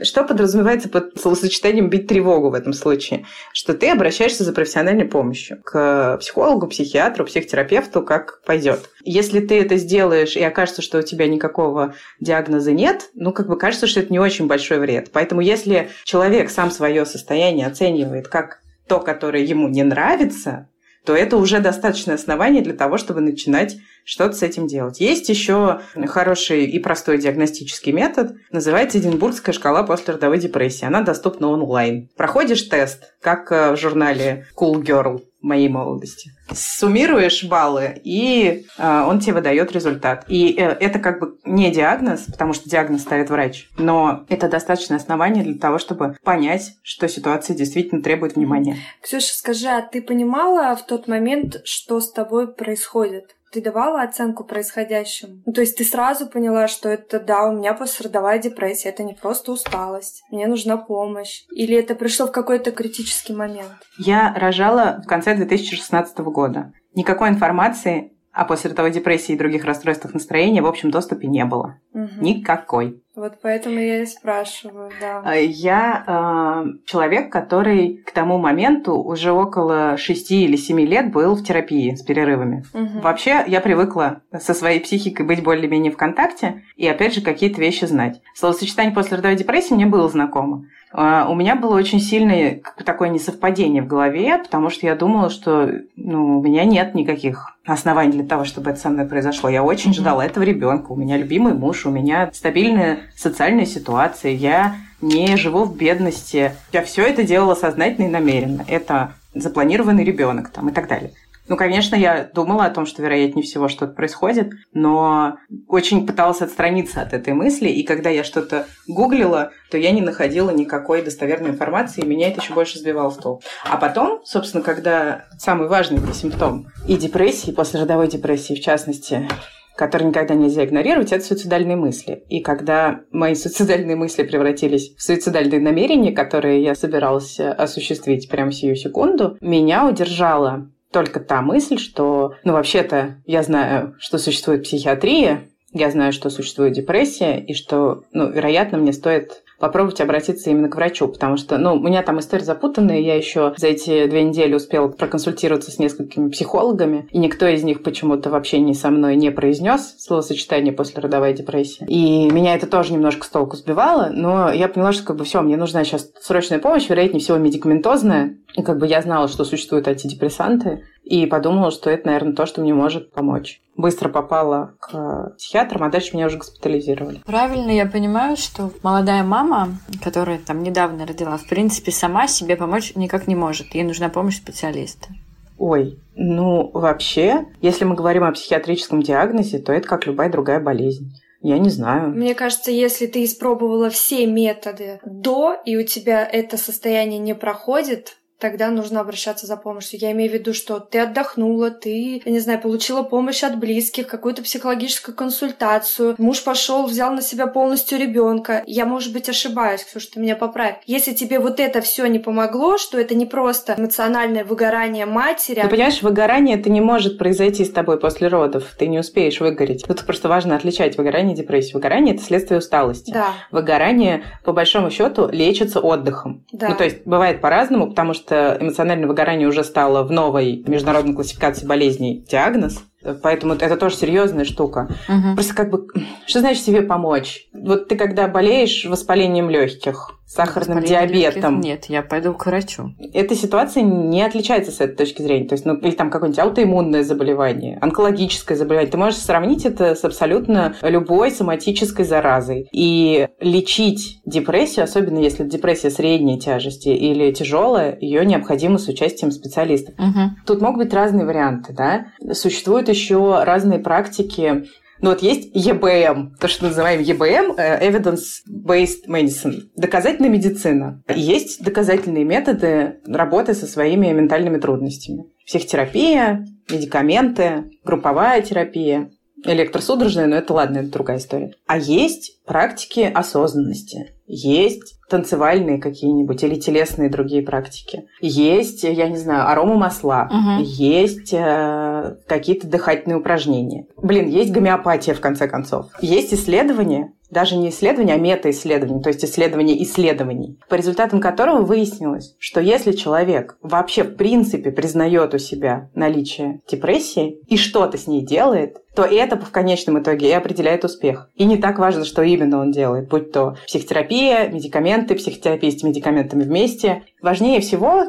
Что 0.02 0.24
подразумевается 0.24 0.88
под 0.88 1.20
словосочетанием 1.20 1.90
«бить 1.90 2.06
тревогу» 2.06 2.50
в 2.50 2.54
этом 2.54 2.72
случае? 2.72 3.26
Что 3.52 3.74
ты 3.74 3.90
обращаешься 3.90 4.44
за 4.44 4.52
профессиональной 4.52 5.04
помощью 5.04 5.60
к 5.62 6.18
психологу, 6.18 6.68
психиатру, 6.68 7.24
психотерапевту, 7.24 8.02
как 8.02 8.40
пойдет. 8.46 8.88
Если 9.02 9.40
ты 9.40 9.60
это 9.60 9.76
сделаешь 9.76 10.36
и 10.36 10.42
окажется, 10.42 10.80
что 10.80 10.98
у 10.98 11.02
тебя 11.02 11.26
никакого 11.26 11.94
диагноза 12.20 12.72
нет, 12.72 13.10
ну, 13.14 13.32
как 13.32 13.48
бы 13.48 13.58
кажется, 13.58 13.88
что 13.88 14.00
это 14.00 14.12
не 14.12 14.20
очень 14.20 14.46
большой 14.46 14.78
вред. 14.78 15.10
Поэтому 15.12 15.40
если 15.40 15.90
человек 16.04 16.50
сам 16.50 16.70
свое 16.70 17.04
состояние 17.04 17.66
оценивает 17.66 18.28
как 18.28 18.60
то, 18.86 19.00
которое 19.00 19.42
ему 19.42 19.68
не 19.68 19.82
нравится, 19.82 20.68
то 21.04 21.16
это 21.16 21.36
уже 21.36 21.60
достаточное 21.60 22.14
основание 22.14 22.62
для 22.62 22.74
того, 22.74 22.98
чтобы 22.98 23.20
начинать 23.20 23.76
что-то 24.04 24.34
с 24.36 24.42
этим 24.42 24.66
делать. 24.66 25.00
Есть 25.00 25.28
еще 25.28 25.80
хороший 26.06 26.64
и 26.64 26.78
простой 26.78 27.18
диагностический 27.18 27.92
метод, 27.92 28.32
называется 28.50 28.98
Эдинбургская 28.98 29.52
шкала 29.52 29.82
послеродовой 29.82 30.38
депрессии. 30.38 30.84
Она 30.84 31.02
доступна 31.02 31.48
онлайн. 31.48 32.08
Проходишь 32.16 32.62
тест, 32.62 33.14
как 33.20 33.50
э, 33.52 33.72
в 33.72 33.76
журнале 33.76 34.46
Cool 34.56 34.82
Girl 34.82 35.22
моей 35.42 35.68
молодости. 35.68 36.32
Суммируешь 36.52 37.44
баллы, 37.44 38.00
и 38.04 38.66
э, 38.76 39.04
он 39.06 39.20
тебе 39.20 39.34
выдает 39.34 39.72
результат. 39.72 40.24
И 40.28 40.54
э, 40.58 40.68
это 40.80 40.98
как 40.98 41.20
бы 41.20 41.38
не 41.44 41.70
диагноз, 41.70 42.22
потому 42.22 42.52
что 42.52 42.68
диагноз 42.68 43.02
ставит 43.02 43.30
врач, 43.30 43.68
но 43.78 44.24
это 44.28 44.48
достаточное 44.48 44.98
основание 44.98 45.44
для 45.44 45.58
того, 45.58 45.78
чтобы 45.78 46.16
понять, 46.24 46.72
что 46.82 47.08
ситуация 47.08 47.56
действительно 47.56 48.02
требует 48.02 48.36
внимания. 48.36 48.76
Ксюша, 49.02 49.34
скажи, 49.34 49.68
а 49.68 49.82
ты 49.82 50.02
понимала 50.02 50.74
в 50.76 50.84
тот 50.86 51.08
момент, 51.08 51.60
что 51.64 52.00
с 52.00 52.12
тобой 52.12 52.52
происходит? 52.52 53.36
Ты 53.50 53.60
давала 53.60 54.02
оценку 54.02 54.44
происходящему? 54.44 55.42
Ну, 55.44 55.52
то 55.52 55.60
есть 55.60 55.76
ты 55.76 55.84
сразу 55.84 56.26
поняла, 56.26 56.68
что 56.68 56.88
это, 56.88 57.20
да, 57.20 57.48
у 57.48 57.52
меня 57.52 57.74
послеродовая 57.74 58.38
депрессия, 58.38 58.90
это 58.90 59.02
не 59.02 59.14
просто 59.14 59.52
усталость, 59.52 60.22
мне 60.30 60.46
нужна 60.46 60.76
помощь. 60.76 61.44
Или 61.50 61.76
это 61.76 61.94
пришло 61.94 62.26
в 62.26 62.32
какой-то 62.32 62.70
критический 62.70 63.32
момент? 63.32 63.72
Я 63.98 64.34
рожала 64.34 65.00
в 65.04 65.06
конце 65.06 65.34
2016 65.34 66.18
года. 66.18 66.72
Никакой 66.94 67.28
информации 67.28 68.12
о 68.32 68.44
послеродовой 68.44 68.92
депрессии 68.92 69.32
и 69.32 69.38
других 69.38 69.64
расстройствах 69.64 70.14
настроения 70.14 70.62
в 70.62 70.66
общем 70.66 70.90
доступе 70.90 71.26
не 71.26 71.44
было. 71.44 71.78
Угу. 71.92 72.20
Никакой. 72.20 73.02
Вот 73.20 73.34
поэтому 73.42 73.78
я 73.78 74.02
и 74.02 74.06
спрашиваю, 74.06 74.90
да. 74.98 75.20
А, 75.22 75.34
я 75.34 76.04
э, 76.06 76.86
человек, 76.86 77.30
который 77.30 77.98
к 77.98 78.12
тому 78.12 78.38
моменту 78.38 78.94
уже 78.94 79.30
около 79.30 79.98
6 79.98 80.30
или 80.30 80.56
7 80.56 80.80
лет 80.80 81.12
был 81.12 81.34
в 81.34 81.44
терапии 81.44 81.94
с 81.94 82.00
перерывами. 82.00 82.64
Угу. 82.72 83.00
Вообще, 83.02 83.44
я 83.46 83.60
привыкла 83.60 84.22
со 84.32 84.54
своей 84.54 84.80
психикой 84.80 85.26
быть 85.26 85.42
более-менее 85.42 85.92
в 85.92 85.98
контакте 85.98 86.62
и, 86.76 86.88
опять 86.88 87.12
же, 87.12 87.20
какие-то 87.20 87.60
вещи 87.60 87.84
знать. 87.84 88.22
Словосочетание 88.34 88.94
после 88.94 89.18
родовой 89.18 89.36
депрессии 89.36 89.74
мне 89.74 89.84
было 89.84 90.08
знакомо. 90.08 90.64
А, 90.92 91.28
у 91.28 91.34
меня 91.34 91.54
было 91.54 91.76
очень 91.76 92.00
сильное 92.00 92.60
такое 92.84 93.08
несовпадение 93.10 93.82
в 93.82 93.86
голове, 93.86 94.38
потому 94.38 94.70
что 94.70 94.86
я 94.86 94.96
думала, 94.96 95.30
что 95.30 95.70
ну, 95.96 96.38
у 96.38 96.42
меня 96.42 96.64
нет 96.64 96.94
никаких 96.94 97.56
оснований 97.64 98.12
для 98.12 98.24
того, 98.24 98.44
чтобы 98.44 98.70
это 98.70 98.80
со 98.80 98.88
мной 98.88 99.06
произошло. 99.06 99.48
Я 99.48 99.62
очень 99.62 99.92
mm-hmm. 99.92 99.94
ждала 99.94 100.26
этого 100.26 100.42
ребенка. 100.42 100.90
У 100.90 100.96
меня 100.96 101.16
любимый 101.16 101.54
муж, 101.54 101.86
у 101.86 101.90
меня 101.90 102.30
стабильная 102.32 102.98
социальная 103.16 103.66
ситуация. 103.66 104.32
Я 104.32 104.76
не 105.00 105.36
живу 105.36 105.64
в 105.64 105.76
бедности. 105.76 106.52
Я 106.72 106.82
все 106.82 107.02
это 107.02 107.22
делала 107.22 107.54
сознательно 107.54 108.06
и 108.06 108.10
намеренно. 108.10 108.64
Это 108.66 109.12
запланированный 109.34 110.04
ребенок 110.04 110.50
там 110.50 110.68
и 110.70 110.72
так 110.72 110.88
далее. 110.88 111.12
Ну, 111.50 111.56
конечно, 111.56 111.96
я 111.96 112.30
думала 112.32 112.66
о 112.66 112.70
том, 112.70 112.86
что, 112.86 113.02
вероятнее 113.02 113.42
всего, 113.42 113.66
что-то 113.66 113.92
происходит, 113.92 114.52
но 114.72 115.34
очень 115.66 116.06
пыталась 116.06 116.42
отстраниться 116.42 117.02
от 117.02 117.12
этой 117.12 117.32
мысли, 117.34 117.68
и 117.68 117.82
когда 117.82 118.08
я 118.08 118.22
что-то 118.22 118.66
гуглила, 118.86 119.50
то 119.68 119.76
я 119.76 119.90
не 119.90 120.00
находила 120.00 120.50
никакой 120.50 121.02
достоверной 121.02 121.50
информации, 121.50 122.02
и 122.02 122.06
меня 122.06 122.28
это 122.28 122.40
еще 122.40 122.54
больше 122.54 122.78
сбивало 122.78 123.10
в 123.10 123.16
толк. 123.16 123.42
А 123.68 123.78
потом, 123.78 124.20
собственно, 124.24 124.62
когда 124.62 125.24
самый 125.38 125.66
важный 125.66 125.98
симптом 126.14 126.68
и 126.86 126.96
депрессии, 126.96 127.50
после 127.50 127.80
родовой 127.80 128.06
депрессии 128.06 128.54
в 128.54 128.60
частности, 128.60 129.28
который 129.74 130.06
никогда 130.06 130.34
нельзя 130.34 130.64
игнорировать, 130.64 131.10
это 131.10 131.24
суицидальные 131.24 131.74
мысли. 131.74 132.22
И 132.28 132.42
когда 132.42 133.00
мои 133.10 133.34
суицидальные 133.34 133.96
мысли 133.96 134.22
превратились 134.22 134.94
в 134.96 135.02
суицидальные 135.02 135.58
намерения, 135.58 136.12
которые 136.12 136.62
я 136.62 136.76
собиралась 136.76 137.40
осуществить 137.40 138.28
прямо 138.28 138.52
сию 138.52 138.76
секунду, 138.76 139.36
меня 139.40 139.88
удержала 139.88 140.70
только 140.92 141.20
та 141.20 141.42
мысль, 141.42 141.78
что, 141.78 142.34
ну, 142.44 142.52
вообще-то, 142.52 143.16
я 143.26 143.42
знаю, 143.42 143.94
что 143.98 144.18
существует 144.18 144.64
психиатрия, 144.64 145.48
я 145.72 145.90
знаю, 145.90 146.12
что 146.12 146.30
существует 146.30 146.72
депрессия, 146.72 147.38
и 147.38 147.54
что, 147.54 148.02
ну, 148.12 148.30
вероятно, 148.30 148.78
мне 148.78 148.92
стоит 148.92 149.42
попробовать 149.60 150.00
обратиться 150.00 150.50
именно 150.50 150.68
к 150.68 150.76
врачу, 150.76 151.06
потому 151.06 151.36
что, 151.36 151.58
ну, 151.58 151.74
у 151.74 151.78
меня 151.78 152.02
там 152.02 152.18
история 152.18 152.44
запутанная, 152.44 152.98
я 152.98 153.14
еще 153.14 153.54
за 153.56 153.68
эти 153.68 154.06
две 154.06 154.24
недели 154.24 154.54
успела 154.54 154.88
проконсультироваться 154.88 155.70
с 155.70 155.78
несколькими 155.78 156.30
психологами, 156.30 157.06
и 157.10 157.18
никто 157.18 157.46
из 157.46 157.62
них 157.62 157.82
почему-то 157.82 158.30
вообще 158.30 158.58
не 158.58 158.74
со 158.74 158.90
мной 158.90 159.16
не 159.16 159.30
произнес 159.30 159.96
словосочетание 159.98 160.72
после 160.72 161.00
родовой 161.02 161.34
депрессии. 161.34 161.84
И 161.86 162.30
меня 162.30 162.54
это 162.54 162.66
тоже 162.66 162.92
немножко 162.92 163.26
с 163.26 163.28
толку 163.28 163.56
сбивало, 163.56 164.10
но 164.12 164.50
я 164.50 164.68
поняла, 164.68 164.92
что 164.92 165.04
как 165.04 165.16
бы 165.16 165.24
все, 165.24 165.42
мне 165.42 165.56
нужна 165.56 165.84
сейчас 165.84 166.10
срочная 166.20 166.58
помощь, 166.58 166.88
вероятнее 166.88 167.20
всего 167.20 167.36
медикаментозная, 167.36 168.38
и 168.56 168.62
как 168.62 168.78
бы 168.78 168.86
я 168.86 169.02
знала, 169.02 169.28
что 169.28 169.44
существуют 169.44 169.86
антидепрессанты, 169.86 170.82
и 171.04 171.26
подумала, 171.26 171.70
что 171.70 171.90
это, 171.90 172.06
наверное, 172.06 172.34
то, 172.34 172.46
что 172.46 172.60
мне 172.60 172.72
может 172.72 173.12
помочь. 173.12 173.60
Быстро 173.80 174.10
попала 174.10 174.74
к 174.78 175.32
психиатрам, 175.38 175.84
а 175.84 175.88
дальше 175.88 176.14
меня 176.14 176.26
уже 176.26 176.36
госпитализировали. 176.36 177.22
Правильно 177.24 177.70
я 177.70 177.86
понимаю, 177.86 178.36
что 178.36 178.70
молодая 178.82 179.24
мама, 179.24 179.78
которая 180.04 180.38
там 180.38 180.62
недавно 180.62 181.06
родила, 181.06 181.38
в 181.38 181.46
принципе, 181.46 181.90
сама 181.90 182.28
себе 182.28 182.56
помочь 182.56 182.94
никак 182.94 183.26
не 183.26 183.34
может. 183.34 183.74
Ей 183.74 183.84
нужна 183.84 184.10
помощь 184.10 184.36
специалиста. 184.36 185.08
Ой, 185.56 185.98
ну 186.14 186.70
вообще, 186.74 187.46
если 187.62 187.86
мы 187.86 187.94
говорим 187.94 188.24
о 188.24 188.32
психиатрическом 188.32 189.00
диагнозе, 189.02 189.58
то 189.58 189.72
это 189.72 189.88
как 189.88 190.06
любая 190.06 190.30
другая 190.30 190.60
болезнь. 190.60 191.12
Я 191.42 191.58
не 191.58 191.70
знаю. 191.70 192.10
Мне 192.10 192.34
кажется, 192.34 192.70
если 192.70 193.06
ты 193.06 193.24
испробовала 193.24 193.88
все 193.88 194.26
методы 194.26 195.00
до, 195.06 195.56
и 195.64 195.78
у 195.78 195.84
тебя 195.84 196.26
это 196.26 196.58
состояние 196.58 197.18
не 197.18 197.34
проходит, 197.34 198.18
тогда 198.40 198.70
нужно 198.70 199.00
обращаться 199.00 199.46
за 199.46 199.56
помощью. 199.56 200.00
Я 200.00 200.12
имею 200.12 200.30
в 200.30 200.34
виду, 200.34 200.54
что 200.54 200.80
ты 200.80 200.98
отдохнула, 200.98 201.70
ты, 201.70 202.22
я 202.24 202.32
не 202.32 202.40
знаю, 202.40 202.60
получила 202.60 203.02
помощь 203.02 203.44
от 203.44 203.58
близких, 203.58 204.06
какую-то 204.06 204.42
психологическую 204.42 205.14
консультацию, 205.14 206.14
муж 206.18 206.42
пошел, 206.42 206.86
взял 206.86 207.12
на 207.12 207.22
себя 207.22 207.46
полностью 207.46 207.98
ребенка. 207.98 208.62
Я, 208.66 208.86
может 208.86 209.12
быть, 209.12 209.28
ошибаюсь, 209.28 209.84
Ксюша, 209.84 210.12
ты 210.12 210.20
меня 210.20 210.36
поправь. 210.36 210.78
Если 210.86 211.12
тебе 211.12 211.38
вот 211.38 211.60
это 211.60 211.80
все 211.80 212.06
не 212.06 212.18
помогло, 212.18 212.78
что 212.78 212.98
это 212.98 213.14
не 213.14 213.26
просто 213.26 213.74
эмоциональное 213.78 214.44
выгорание 214.44 215.06
матери. 215.06 215.60
Ты 215.60 215.68
понимаешь, 215.68 216.02
выгорание 216.02 216.58
это 216.58 216.70
не 216.70 216.80
может 216.80 217.18
произойти 217.18 217.64
с 217.64 217.70
тобой 217.70 218.00
после 218.00 218.28
родов. 218.28 218.64
Ты 218.78 218.86
не 218.86 218.98
успеешь 218.98 219.40
выгореть. 219.40 219.84
Тут 219.86 220.04
просто 220.04 220.28
важно 220.28 220.56
отличать 220.56 220.96
выгорание 220.96 221.34
и 221.34 221.36
депрессию. 221.36 221.74
Выгорание 221.74 222.14
это 222.14 222.24
следствие 222.24 222.58
усталости. 222.58 223.12
Да. 223.12 223.34
Выгорание, 223.50 224.24
по 224.44 224.52
большому 224.52 224.90
счету, 224.90 225.28
лечится 225.30 225.80
отдыхом. 225.80 226.39
Да. 226.60 226.68
Ну, 226.68 226.76
то 226.76 226.84
есть 226.84 227.06
бывает 227.06 227.40
по-разному, 227.40 227.88
потому 227.88 228.14
что 228.14 228.20
что 228.30 228.56
эмоциональное 228.60 229.08
выгорание 229.08 229.48
уже 229.48 229.64
стало 229.64 230.02
в 230.04 230.12
новой 230.12 230.62
международной 230.66 231.14
классификации 231.14 231.66
болезней 231.66 232.24
диагноз. 232.30 232.82
Поэтому 233.22 233.54
это 233.54 233.76
тоже 233.76 233.96
серьезная 233.96 234.44
штука. 234.44 234.88
Угу. 235.08 235.34
Просто 235.34 235.54
как 235.54 235.70
бы, 235.70 235.86
что 236.26 236.40
значит 236.40 236.62
себе 236.62 236.82
помочь? 236.82 237.48
Вот 237.52 237.88
ты 237.88 237.96
когда 237.96 238.28
болеешь 238.28 238.84
воспалением 238.84 239.48
легких, 239.48 240.19
сахарным 240.30 240.84
диабетом. 240.84 241.60
Нет, 241.60 241.86
я 241.86 242.02
пойду 242.02 242.34
к 242.34 242.46
врачу. 242.46 242.92
Эта 243.12 243.34
ситуация 243.34 243.82
не 243.82 244.22
отличается 244.22 244.70
с 244.70 244.80
этой 244.80 244.94
точки 244.94 245.22
зрения. 245.22 245.48
То 245.48 245.54
есть, 245.54 245.66
ну, 245.66 245.74
или 245.74 245.90
там 245.90 246.08
какое-нибудь 246.08 246.38
аутоиммунное 246.38 247.02
заболевание, 247.02 247.78
онкологическое 247.80 248.56
заболевание. 248.56 248.92
Ты 248.92 248.96
можешь 248.96 249.18
сравнить 249.18 249.66
это 249.66 249.96
с 249.96 250.04
абсолютно 250.04 250.76
любой 250.82 251.32
соматической 251.32 252.04
заразой. 252.04 252.68
И 252.72 253.26
лечить 253.40 254.20
депрессию, 254.24 254.84
особенно 254.84 255.18
если 255.18 255.42
депрессия 255.42 255.90
средней 255.90 256.38
тяжести 256.38 256.90
или 256.90 257.32
тяжелая, 257.32 257.98
ее 258.00 258.24
необходимо 258.24 258.78
с 258.78 258.86
участием 258.86 259.32
специалистов. 259.32 259.94
Угу. 259.98 260.46
Тут 260.46 260.60
могут 260.60 260.84
быть 260.84 260.94
разные 260.94 261.26
варианты, 261.26 261.72
да. 261.72 262.06
Существуют 262.34 262.88
еще 262.88 263.42
разные 263.42 263.80
практики. 263.80 264.66
Ну 265.02 265.10
вот 265.10 265.22
есть 265.22 265.50
ЕБМ, 265.54 266.36
то, 266.38 266.48
что 266.48 266.64
называем 266.64 267.00
ЕБМ, 267.00 267.54
э, 267.56 267.88
Evidence-Based 267.88 269.06
Medicine, 269.08 269.62
доказательная 269.74 270.28
медицина. 270.28 271.02
Есть 271.08 271.64
доказательные 271.64 272.24
методы 272.24 273.00
работы 273.06 273.54
со 273.54 273.66
своими 273.66 274.08
ментальными 274.12 274.58
трудностями. 274.58 275.24
Психотерапия, 275.46 276.46
медикаменты, 276.70 277.70
групповая 277.84 278.42
терапия, 278.42 279.10
электросудорожная, 279.44 280.26
но 280.26 280.36
это 280.36 280.52
ладно, 280.52 280.78
это 280.78 280.90
другая 280.90 281.18
история. 281.18 281.54
А 281.66 281.78
есть 281.78 282.38
практики 282.44 283.10
осознанности. 283.12 284.12
Есть 284.26 284.96
танцевальные 285.08 285.78
какие-нибудь 285.78 286.42
или 286.44 286.54
телесные 286.54 287.10
другие 287.10 287.42
практики. 287.42 288.04
Есть, 288.20 288.84
я 288.84 289.08
не 289.08 289.16
знаю, 289.16 289.48
арома 289.50 289.74
масла. 289.74 290.28
Угу. 290.30 290.64
Есть 290.64 291.32
э, 291.32 292.14
какие-то 292.28 292.68
дыхательные 292.68 293.18
упражнения. 293.18 293.86
Блин, 293.96 294.28
есть 294.28 294.52
гомеопатия, 294.52 295.14
в 295.14 295.20
конце 295.20 295.48
концов. 295.48 295.86
Есть 296.00 296.32
исследования, 296.32 297.12
даже 297.30 297.56
не 297.56 297.70
исследования, 297.70 298.14
а 298.14 298.18
мета-исследования, 298.18 299.00
то 299.00 299.08
есть 299.08 299.24
исследования 299.24 299.82
исследований, 299.82 300.58
по 300.68 300.74
результатам 300.74 301.20
которого 301.20 301.62
выяснилось, 301.62 302.34
что 302.38 302.60
если 302.60 302.92
человек 302.92 303.56
вообще 303.62 304.04
в 304.04 304.16
принципе 304.16 304.70
признает 304.70 305.34
у 305.34 305.38
себя 305.38 305.90
наличие 305.94 306.60
депрессии 306.68 307.40
и 307.46 307.56
что-то 307.56 307.98
с 307.98 308.06
ней 308.06 308.24
делает, 308.24 308.78
то 308.94 309.04
это 309.04 309.36
в 309.38 309.50
конечном 309.50 310.02
итоге 310.02 310.28
и 310.28 310.32
определяет 310.32 310.84
успех. 310.84 311.30
И 311.36 311.44
не 311.44 311.56
так 311.56 311.78
важно, 311.78 312.04
что 312.04 312.22
именно 312.22 312.60
он 312.60 312.72
делает, 312.72 313.08
будь 313.08 313.32
то 313.32 313.56
психотерапия, 313.66 314.48
медикаменты, 314.48 315.14
психотерапия 315.14 315.70
с 315.70 315.82
медикаментами 315.82 316.42
вместе. 316.42 317.04
Важнее 317.22 317.60
всего, 317.60 318.04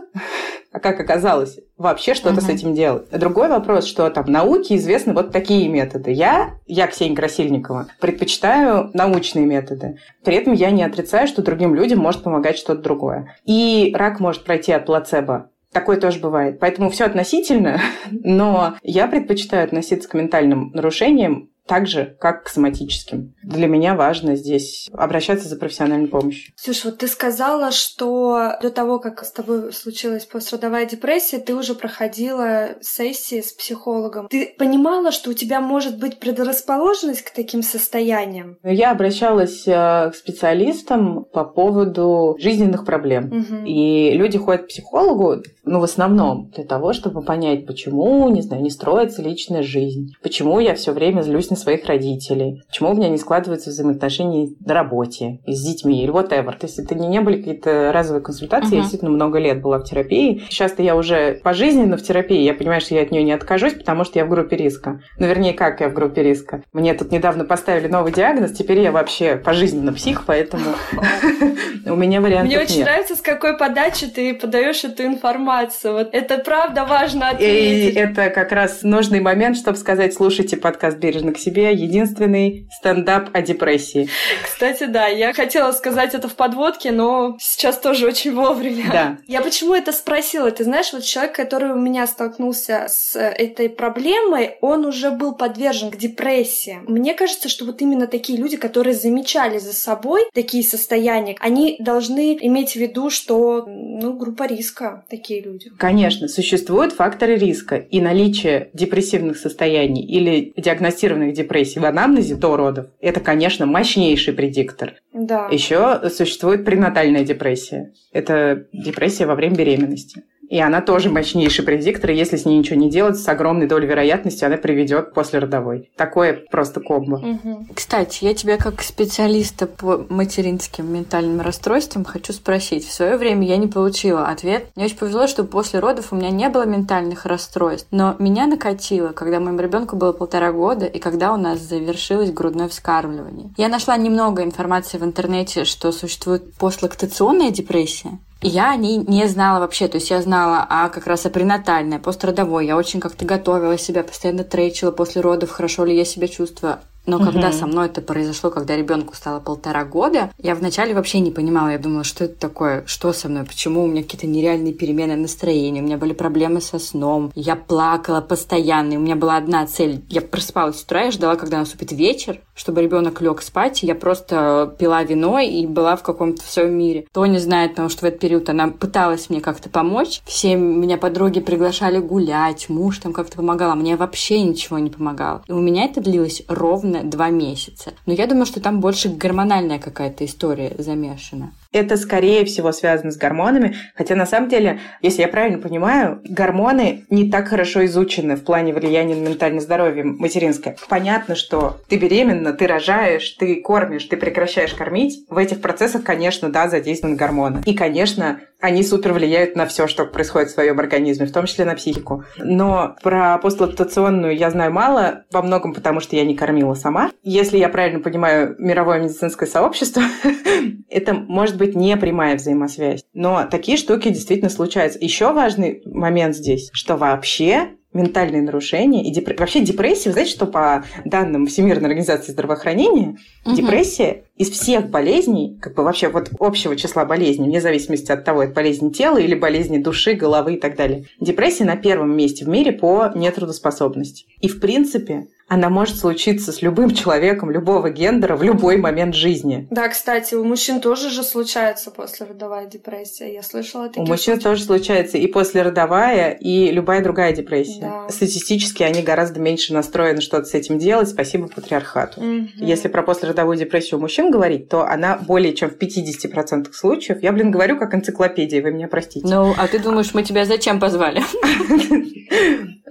а 0.71 0.79
как 0.79 0.99
оказалось, 0.99 1.59
вообще 1.77 2.13
что-то 2.13 2.39
uh-huh. 2.39 2.45
с 2.45 2.49
этим 2.49 2.73
делать. 2.73 3.09
Другой 3.11 3.49
вопрос, 3.49 3.85
что 3.85 4.09
там 4.09 4.25
науке 4.31 4.77
известны 4.77 5.13
вот 5.13 5.31
такие 5.31 5.67
методы. 5.67 6.11
Я, 6.11 6.59
я 6.65 6.87
Ксения 6.87 7.15
Красильникова, 7.15 7.87
предпочитаю 7.99 8.89
научные 8.93 9.45
методы. 9.45 9.97
При 10.23 10.35
этом 10.35 10.53
я 10.53 10.71
не 10.71 10.83
отрицаю, 10.83 11.27
что 11.27 11.41
другим 11.41 11.75
людям 11.75 11.99
может 11.99 12.23
помогать 12.23 12.57
что-то 12.57 12.81
другое. 12.81 13.35
И 13.45 13.93
рак 13.95 14.19
может 14.19 14.43
пройти 14.43 14.71
от 14.71 14.85
плацебо 14.85 15.51
Такое 15.71 15.97
тоже 15.97 16.19
бывает. 16.19 16.59
Поэтому 16.59 16.89
все 16.89 17.05
относительно, 17.05 17.79
но 18.11 18.75
я 18.83 19.07
предпочитаю 19.07 19.63
относиться 19.63 20.09
к 20.09 20.13
ментальным 20.13 20.71
нарушениям 20.73 21.49
так 21.71 21.87
же, 21.87 22.17
как 22.19 22.43
к 22.43 22.49
соматическим. 22.49 23.33
Для 23.43 23.67
меня 23.67 23.95
важно 23.95 24.35
здесь 24.35 24.89
обращаться 24.91 25.47
за 25.47 25.55
профессиональной 25.55 26.09
помощью. 26.09 26.51
Слушай, 26.57 26.87
вот 26.87 26.97
ты 26.97 27.07
сказала, 27.07 27.71
что 27.71 28.57
до 28.61 28.69
того, 28.71 28.99
как 28.99 29.23
с 29.23 29.31
тобой 29.31 29.71
случилась 29.71 30.25
пострадовая 30.25 30.85
депрессия, 30.85 31.37
ты 31.37 31.55
уже 31.55 31.73
проходила 31.73 32.71
сессии 32.81 33.39
с 33.39 33.53
психологом. 33.53 34.27
Ты 34.27 34.53
понимала, 34.59 35.13
что 35.13 35.29
у 35.29 35.33
тебя 35.33 35.61
может 35.61 35.97
быть 35.97 36.19
предрасположенность 36.19 37.21
к 37.21 37.31
таким 37.31 37.63
состояниям? 37.63 38.57
Я 38.63 38.91
обращалась 38.91 39.65
э, 39.65 40.11
к 40.11 40.13
специалистам 40.13 41.23
по 41.23 41.45
поводу 41.45 42.35
жизненных 42.37 42.83
проблем. 42.83 43.27
Угу. 43.27 43.65
И 43.65 44.11
люди 44.11 44.37
ходят 44.37 44.63
к 44.63 44.67
психологу, 44.67 45.41
ну, 45.63 45.79
в 45.79 45.83
основном 45.83 46.49
для 46.53 46.65
того, 46.65 46.91
чтобы 46.91 47.21
понять, 47.21 47.65
почему, 47.65 48.27
не 48.27 48.41
знаю, 48.41 48.61
не 48.61 48.69
строится 48.69 49.21
личная 49.21 49.63
жизнь, 49.63 50.11
почему 50.21 50.59
я 50.59 50.75
все 50.75 50.91
время 50.91 51.21
злюсь 51.21 51.49
на 51.49 51.60
своих 51.61 51.85
родителей, 51.85 52.63
почему 52.67 52.91
у 52.91 52.95
меня 52.95 53.09
не 53.09 53.17
складываются 53.17 53.69
взаимоотношения 53.69 54.49
на 54.65 54.73
работе, 54.73 55.39
с 55.45 55.61
детьми 55.63 56.03
или 56.03 56.11
whatever. 56.11 56.51
То 56.51 56.65
есть 56.65 56.79
это 56.79 56.95
не, 56.95 57.07
не 57.07 57.21
были 57.21 57.37
какие-то 57.37 57.91
разовые 57.93 58.23
консультации, 58.23 58.73
uh-huh. 58.73 58.75
я 58.75 58.81
действительно 58.81 59.11
много 59.11 59.39
лет 59.39 59.61
была 59.61 59.79
в 59.79 59.83
терапии. 59.83 60.43
Сейчас-то 60.49 60.83
я 60.83 60.95
уже 60.95 61.39
пожизненно 61.43 61.97
в 61.97 62.03
терапии, 62.03 62.39
я 62.39 62.53
понимаю, 62.53 62.81
что 62.81 62.95
я 62.95 63.03
от 63.03 63.11
нее 63.11 63.23
не 63.23 63.31
откажусь, 63.31 63.73
потому 63.73 64.03
что 64.03 64.19
я 64.19 64.25
в 64.25 64.29
группе 64.29 64.55
риска. 64.55 65.01
Ну, 65.17 65.27
вернее, 65.27 65.53
как 65.53 65.81
я 65.81 65.89
в 65.89 65.93
группе 65.93 66.23
риска. 66.23 66.63
Мне 66.73 66.93
тут 66.93 67.11
недавно 67.11 67.45
поставили 67.45 67.87
новый 67.87 68.11
диагноз, 68.11 68.51
теперь 68.51 68.79
я 68.79 68.91
вообще 68.91 69.35
пожизненно 69.35 69.93
псих, 69.93 70.25
поэтому 70.25 70.71
у 71.85 71.95
меня 71.95 72.21
вариантов 72.21 72.47
Мне 72.47 72.59
очень 72.59 72.83
нравится, 72.83 73.15
с 73.15 73.21
какой 73.21 73.57
подачи 73.57 74.07
ты 74.07 74.33
подаешь 74.33 74.83
эту 74.83 75.03
информацию. 75.03 75.93
Вот 75.93 76.09
это 76.13 76.37
правда 76.39 76.85
важно 76.85 77.29
отметить. 77.29 77.95
И 77.95 77.97
это 77.97 78.29
как 78.29 78.51
раз 78.51 78.83
нужный 78.83 79.19
момент, 79.19 79.57
чтобы 79.57 79.77
сказать, 79.77 80.13
слушайте 80.13 80.57
подкаст 80.57 80.97
«Бережно 80.97 81.33
к 81.33 81.37
себе 81.41 81.73
единственный 81.73 82.67
стендап 82.71 83.29
о 83.33 83.41
депрессии. 83.41 84.09
Кстати, 84.43 84.85
да, 84.85 85.07
я 85.07 85.33
хотела 85.33 85.71
сказать 85.71 86.13
это 86.13 86.27
в 86.27 86.35
подводке, 86.35 86.91
но 86.91 87.37
сейчас 87.39 87.77
тоже 87.79 88.07
очень 88.07 88.33
вовремя. 88.33 88.85
Да. 88.91 89.17
Я 89.27 89.41
почему 89.41 89.73
это 89.73 89.91
спросила? 89.91 90.51
Ты 90.51 90.63
знаешь, 90.63 90.93
вот 90.93 91.03
человек, 91.03 91.35
который 91.35 91.71
у 91.71 91.79
меня 91.79 92.07
столкнулся 92.07 92.85
с 92.87 93.17
этой 93.17 93.69
проблемой, 93.69 94.57
он 94.61 94.85
уже 94.85 95.11
был 95.11 95.33
подвержен 95.33 95.91
к 95.91 95.97
депрессии. 95.97 96.79
Мне 96.87 97.13
кажется, 97.13 97.49
что 97.49 97.65
вот 97.65 97.81
именно 97.81 98.07
такие 98.07 98.37
люди, 98.37 98.57
которые 98.57 98.93
замечали 98.93 99.57
за 99.57 99.73
собой 99.73 100.23
такие 100.33 100.63
состояния, 100.63 101.35
они 101.39 101.77
должны 101.79 102.37
иметь 102.41 102.73
в 102.73 102.75
виду, 102.75 103.09
что, 103.09 103.65
ну, 103.67 104.13
группа 104.13 104.47
риска 104.47 105.03
такие 105.09 105.41
люди. 105.41 105.71
Конечно, 105.77 106.27
существуют 106.27 106.93
факторы 106.93 107.35
риска, 107.35 107.75
и 107.75 107.99
наличие 108.01 108.69
депрессивных 108.73 109.37
состояний 109.37 110.05
или 110.05 110.53
диагностированных 110.57 111.30
депрессий 111.31 111.79
в 111.79 111.85
анамнезе 111.85 112.35
до 112.35 112.55
родов– 112.55 112.87
это, 113.01 113.19
конечно, 113.19 113.65
мощнейший 113.65 114.33
предиктор. 114.33 114.95
Да. 115.13 115.47
Еще 115.51 116.09
существует 116.09 116.65
пренатальная 116.65 117.23
депрессия. 117.23 117.93
Это 118.11 118.67
депрессия 118.73 119.25
во 119.25 119.35
время 119.35 119.55
беременности. 119.55 120.23
И 120.51 120.59
она 120.59 120.81
тоже 120.81 121.09
мощнейший 121.09 121.63
предиктор, 121.63 122.11
и 122.11 122.15
если 122.15 122.35
с 122.35 122.43
ней 122.43 122.57
ничего 122.57 122.77
не 122.77 122.89
делать, 122.89 123.17
с 123.17 123.27
огромной 123.29 123.67
долей 123.67 123.87
вероятности 123.87 124.43
она 124.43 124.57
приведет 124.57 125.13
после 125.13 125.39
родовой. 125.39 125.89
Такое 125.95 126.43
просто 126.51 126.81
комбо. 126.81 127.19
Мгм. 127.19 127.69
Кстати, 127.73 128.25
я 128.25 128.33
тебя 128.33 128.57
как 128.57 128.81
специалиста 128.81 129.65
по 129.65 130.05
материнским 130.09 130.93
ментальным 130.93 131.39
расстройствам 131.39 132.03
хочу 132.03 132.33
спросить. 132.33 132.85
В 132.85 132.91
свое 132.91 133.15
время 133.15 133.47
я 133.47 133.55
не 133.55 133.67
получила 133.67 134.27
ответ. 134.27 134.65
Мне 134.75 134.85
очень 134.85 134.97
повезло, 134.97 135.27
что 135.27 135.45
после 135.45 135.79
родов 135.79 136.11
у 136.11 136.17
меня 136.17 136.31
не 136.31 136.49
было 136.49 136.65
ментальных 136.65 137.25
расстройств, 137.25 137.87
но 137.91 138.17
меня 138.19 138.45
накатило, 138.45 139.13
когда 139.13 139.39
моему 139.39 139.61
ребенку 139.61 139.95
было 139.95 140.11
полтора 140.11 140.51
года 140.51 140.85
и 140.85 140.99
когда 140.99 141.31
у 141.33 141.37
нас 141.37 141.61
завершилось 141.61 142.33
грудное 142.33 142.67
вскармливание. 142.67 143.51
Я 143.55 143.69
нашла 143.69 143.95
немного 143.95 144.43
информации 144.43 144.97
в 144.97 145.03
интернете, 145.05 145.63
что 145.63 145.93
существует 145.93 146.53
постлактационная 146.55 147.51
депрессия. 147.51 148.19
Я 148.43 148.71
о 148.71 148.75
ней 148.75 148.97
не 148.97 149.27
знала 149.27 149.59
вообще. 149.59 149.87
То 149.87 149.97
есть 149.97 150.09
я 150.09 150.21
знала 150.21 150.65
а 150.67 150.89
как 150.89 151.05
раз 151.07 151.25
о 151.25 151.29
пренатальной, 151.29 151.99
пострадовой. 151.99 152.65
Я 152.65 152.75
очень 152.75 152.99
как-то 152.99 153.25
готовила 153.25 153.77
себя, 153.77 154.03
постоянно 154.03 154.43
тречила 154.43 154.91
после 154.91 155.21
родов, 155.21 155.51
хорошо 155.51 155.85
ли 155.85 155.95
я 155.95 156.05
себя 156.05 156.27
чувствую. 156.27 156.79
Но 157.05 157.17
Мгм. 157.17 157.31
когда 157.31 157.51
со 157.51 157.65
мной 157.65 157.87
это 157.87 158.01
произошло, 158.01 158.51
когда 158.51 158.75
ребенку 158.75 159.15
стало 159.15 159.39
полтора 159.39 159.85
года, 159.85 160.29
я 160.37 160.53
вначале 160.55 160.93
вообще 160.93 161.19
не 161.19 161.31
понимала. 161.31 161.69
Я 161.69 161.79
думала, 161.79 162.03
что 162.03 162.25
это 162.25 162.35
такое, 162.35 162.83
что 162.85 163.11
со 163.13 163.27
мной, 163.27 163.43
почему 163.43 163.83
у 163.83 163.87
меня 163.87 164.03
какие-то 164.03 164.27
нереальные 164.27 164.73
перемены 164.73 165.15
настроения, 165.15 165.81
у 165.81 165.85
меня 165.85 165.97
были 165.97 166.13
проблемы 166.13 166.61
со 166.61 166.77
сном, 166.79 167.31
я 167.35 167.55
плакала 167.55 168.21
постоянно, 168.21 168.93
и 168.93 168.97
у 168.97 169.01
меня 169.01 169.15
была 169.15 169.37
одна 169.37 169.65
цель. 169.65 170.01
Я 170.09 170.21
просыпалась 170.21 170.79
с 170.79 170.83
утра, 170.83 171.03
я 171.05 171.11
ждала, 171.11 171.35
когда 171.35 171.57
наступит 171.57 171.91
вечер, 171.91 172.39
чтобы 172.53 172.81
ребенок 172.81 173.19
лег 173.21 173.41
спать, 173.41 173.83
и 173.83 173.87
я 173.87 173.95
просто 173.95 174.75
пила 174.77 175.03
вино 175.03 175.39
и 175.39 175.65
была 175.65 175.95
в 175.95 176.03
каком-то 176.03 176.43
в 176.43 176.49
своем 176.49 176.77
мире. 176.77 177.07
Тоня 177.11 177.39
знает, 177.39 177.71
потому 177.71 177.89
что 177.89 178.01
в 178.01 178.03
этот 178.03 178.19
период 178.19 178.47
она 178.49 178.67
пыталась 178.67 179.29
мне 179.29 179.41
как-то 179.41 179.69
помочь. 179.69 180.21
Все 180.25 180.55
меня 180.55 180.97
подруги 180.97 181.39
приглашали 181.39 181.97
гулять, 181.99 182.69
муж 182.69 182.99
там 182.99 183.11
как-то 183.13 183.37
помогал, 183.37 183.71
а 183.71 183.75
мне 183.75 183.95
вообще 183.95 184.41
ничего 184.41 184.77
не 184.77 184.89
помогало. 184.91 185.41
И 185.47 185.51
у 185.51 185.59
меня 185.59 185.85
это 185.85 186.01
длилось 186.01 186.43
ровно 186.47 186.90
два 187.03 187.29
месяца. 187.29 187.93
Но 188.05 188.13
я 188.13 188.27
думаю, 188.27 188.45
что 188.45 188.59
там 188.59 188.79
больше 188.79 189.09
гормональная 189.09 189.79
какая-то 189.79 190.25
история 190.25 190.75
замешана. 190.77 191.51
Это, 191.71 191.95
скорее 191.97 192.45
всего, 192.45 192.71
связано 192.71 193.11
с 193.11 193.17
гормонами. 193.17 193.75
Хотя, 193.95 194.15
на 194.15 194.25
самом 194.25 194.49
деле, 194.49 194.79
если 195.01 195.21
я 195.21 195.27
правильно 195.27 195.57
понимаю, 195.57 196.21
гормоны 196.25 197.05
не 197.09 197.29
так 197.29 197.47
хорошо 197.47 197.85
изучены 197.85 198.35
в 198.35 198.43
плане 198.43 198.73
влияния 198.73 199.15
на 199.15 199.27
ментальное 199.27 199.61
здоровье 199.61 200.03
материнское. 200.03 200.75
Понятно, 200.89 201.35
что 201.35 201.77
ты 201.87 201.97
беременна, 201.97 202.53
ты 202.53 202.67
рожаешь, 202.67 203.29
ты 203.31 203.61
кормишь, 203.61 204.05
ты 204.05 204.17
прекращаешь 204.17 204.73
кормить. 204.73 205.25
В 205.29 205.37
этих 205.37 205.61
процессах, 205.61 206.03
конечно, 206.03 206.49
да, 206.49 206.67
задействованы 206.67 207.15
гормоны. 207.15 207.61
И, 207.65 207.73
конечно, 207.73 208.41
они 208.61 208.83
супер 208.83 209.13
влияют 209.13 209.55
на 209.55 209.65
все, 209.65 209.87
что 209.87 210.05
происходит 210.05 210.49
в 210.49 210.53
своем 210.53 210.79
организме, 210.79 211.25
в 211.25 211.31
том 211.31 211.45
числе 211.45 211.65
на 211.65 211.75
психику. 211.75 212.23
Но 212.37 212.95
про 213.01 213.37
постлактационную 213.39 214.37
я 214.37 214.51
знаю 214.51 214.71
мало, 214.71 215.23
во 215.31 215.41
многом 215.41 215.73
потому, 215.73 215.99
что 215.99 216.15
я 216.15 216.23
не 216.23 216.35
кормила 216.35 216.75
сама. 216.75 217.11
Если 217.23 217.57
я 217.57 217.69
правильно 217.69 217.99
понимаю 217.99 218.55
мировое 218.59 218.99
медицинское 218.99 219.47
сообщество, 219.47 220.03
это 220.89 221.13
может 221.13 221.57
быть 221.61 221.75
не 221.75 221.95
прямая 221.95 222.37
взаимосвязь. 222.37 223.03
Но 223.13 223.45
такие 223.49 223.77
штуки 223.77 224.09
действительно 224.09 224.49
случаются. 224.49 224.97
Еще 224.99 225.31
важный 225.31 225.83
момент 225.85 226.35
здесь, 226.35 226.71
что 226.73 226.97
вообще 226.97 227.69
ментальные 227.93 228.41
нарушения 228.41 229.03
и 229.07 229.13
депр- 229.13 229.35
вообще 229.37 229.59
депрессия, 229.59 230.11
знаете, 230.11 230.31
что 230.31 230.47
по 230.47 230.83
данным 231.05 231.45
Всемирной 231.45 231.89
организации 231.89 232.31
здравоохранения, 232.31 233.17
Мгм. 233.43 233.55
депрессия 233.55 234.23
из 234.37 234.49
всех 234.49 234.89
болезней, 234.89 235.57
как 235.61 235.75
бы 235.75 235.83
вообще 235.83 236.09
вот 236.09 236.29
общего 236.39 236.75
числа 236.75 237.05
болезней, 237.05 237.47
вне 237.47 237.61
зависимости 237.61 238.11
от 238.11 238.23
того, 238.23 238.43
это 238.43 238.53
болезни 238.53 238.89
тела 238.89 239.17
или 239.17 239.35
болезни 239.35 239.77
души, 239.77 240.13
головы 240.13 240.55
и 240.55 240.59
так 240.59 240.75
далее, 240.75 241.05
депрессия 241.19 241.65
на 241.65 241.75
первом 241.75 242.15
месте 242.15 242.45
в 242.45 242.47
мире 242.47 242.71
по 242.71 243.11
нетрудоспособности. 243.13 244.25
И 244.39 244.47
в 244.47 244.59
принципе 244.59 245.27
она 245.47 245.69
может 245.69 245.97
случиться 245.97 246.53
с 246.53 246.61
любым 246.61 246.91
человеком 246.91 247.51
любого 247.51 247.89
гендера 247.89 248.37
в 248.37 248.41
любой 248.43 248.77
момент 248.77 249.13
жизни. 249.15 249.67
Да, 249.69 249.89
кстати, 249.89 250.33
у 250.33 250.45
мужчин 250.45 250.79
тоже 250.79 251.09
же 251.09 251.23
случается 251.23 251.91
послеродовая 251.91 252.67
депрессия. 252.67 253.33
Я 253.33 253.43
слышала 253.43 253.83
У 253.83 253.87
такие 253.89 254.05
мужчин 254.07 254.35
случаи. 254.35 254.43
тоже 254.43 254.63
случается 254.63 255.17
и 255.17 255.27
послеродовая, 255.27 256.31
и 256.31 256.71
любая 256.71 257.03
другая 257.03 257.33
депрессия. 257.33 257.81
Да. 257.81 258.09
Статистически 258.09 258.83
они 258.83 259.01
гораздо 259.01 259.41
меньше 259.41 259.73
настроены 259.73 260.21
что-то 260.21 260.45
с 260.45 260.53
этим 260.53 260.79
делать, 260.79 261.09
спасибо 261.09 261.47
патриархату. 261.47 262.21
Мгм. 262.21 262.49
Если 262.55 262.87
про 262.87 263.03
послеродовую 263.03 263.30
депрессию 263.33 263.97
у 263.99 264.01
мужчин 264.01 264.31
говорить, 264.31 264.69
то 264.69 264.85
она 264.85 265.17
более 265.17 265.53
чем 265.53 265.69
в 265.69 265.77
50% 265.77 266.71
случаев. 266.73 267.21
Я, 267.21 267.31
блин, 267.31 267.51
говорю 267.51 267.77
как 267.77 267.93
энциклопедия, 267.93 268.61
вы 268.61 268.71
меня 268.71 268.87
простите. 268.87 269.27
Ну, 269.27 269.53
а 269.57 269.67
ты 269.67 269.79
думаешь, 269.79 270.13
мы 270.13 270.23
тебя 270.23 270.45
зачем 270.45 270.79
позвали? 270.79 271.21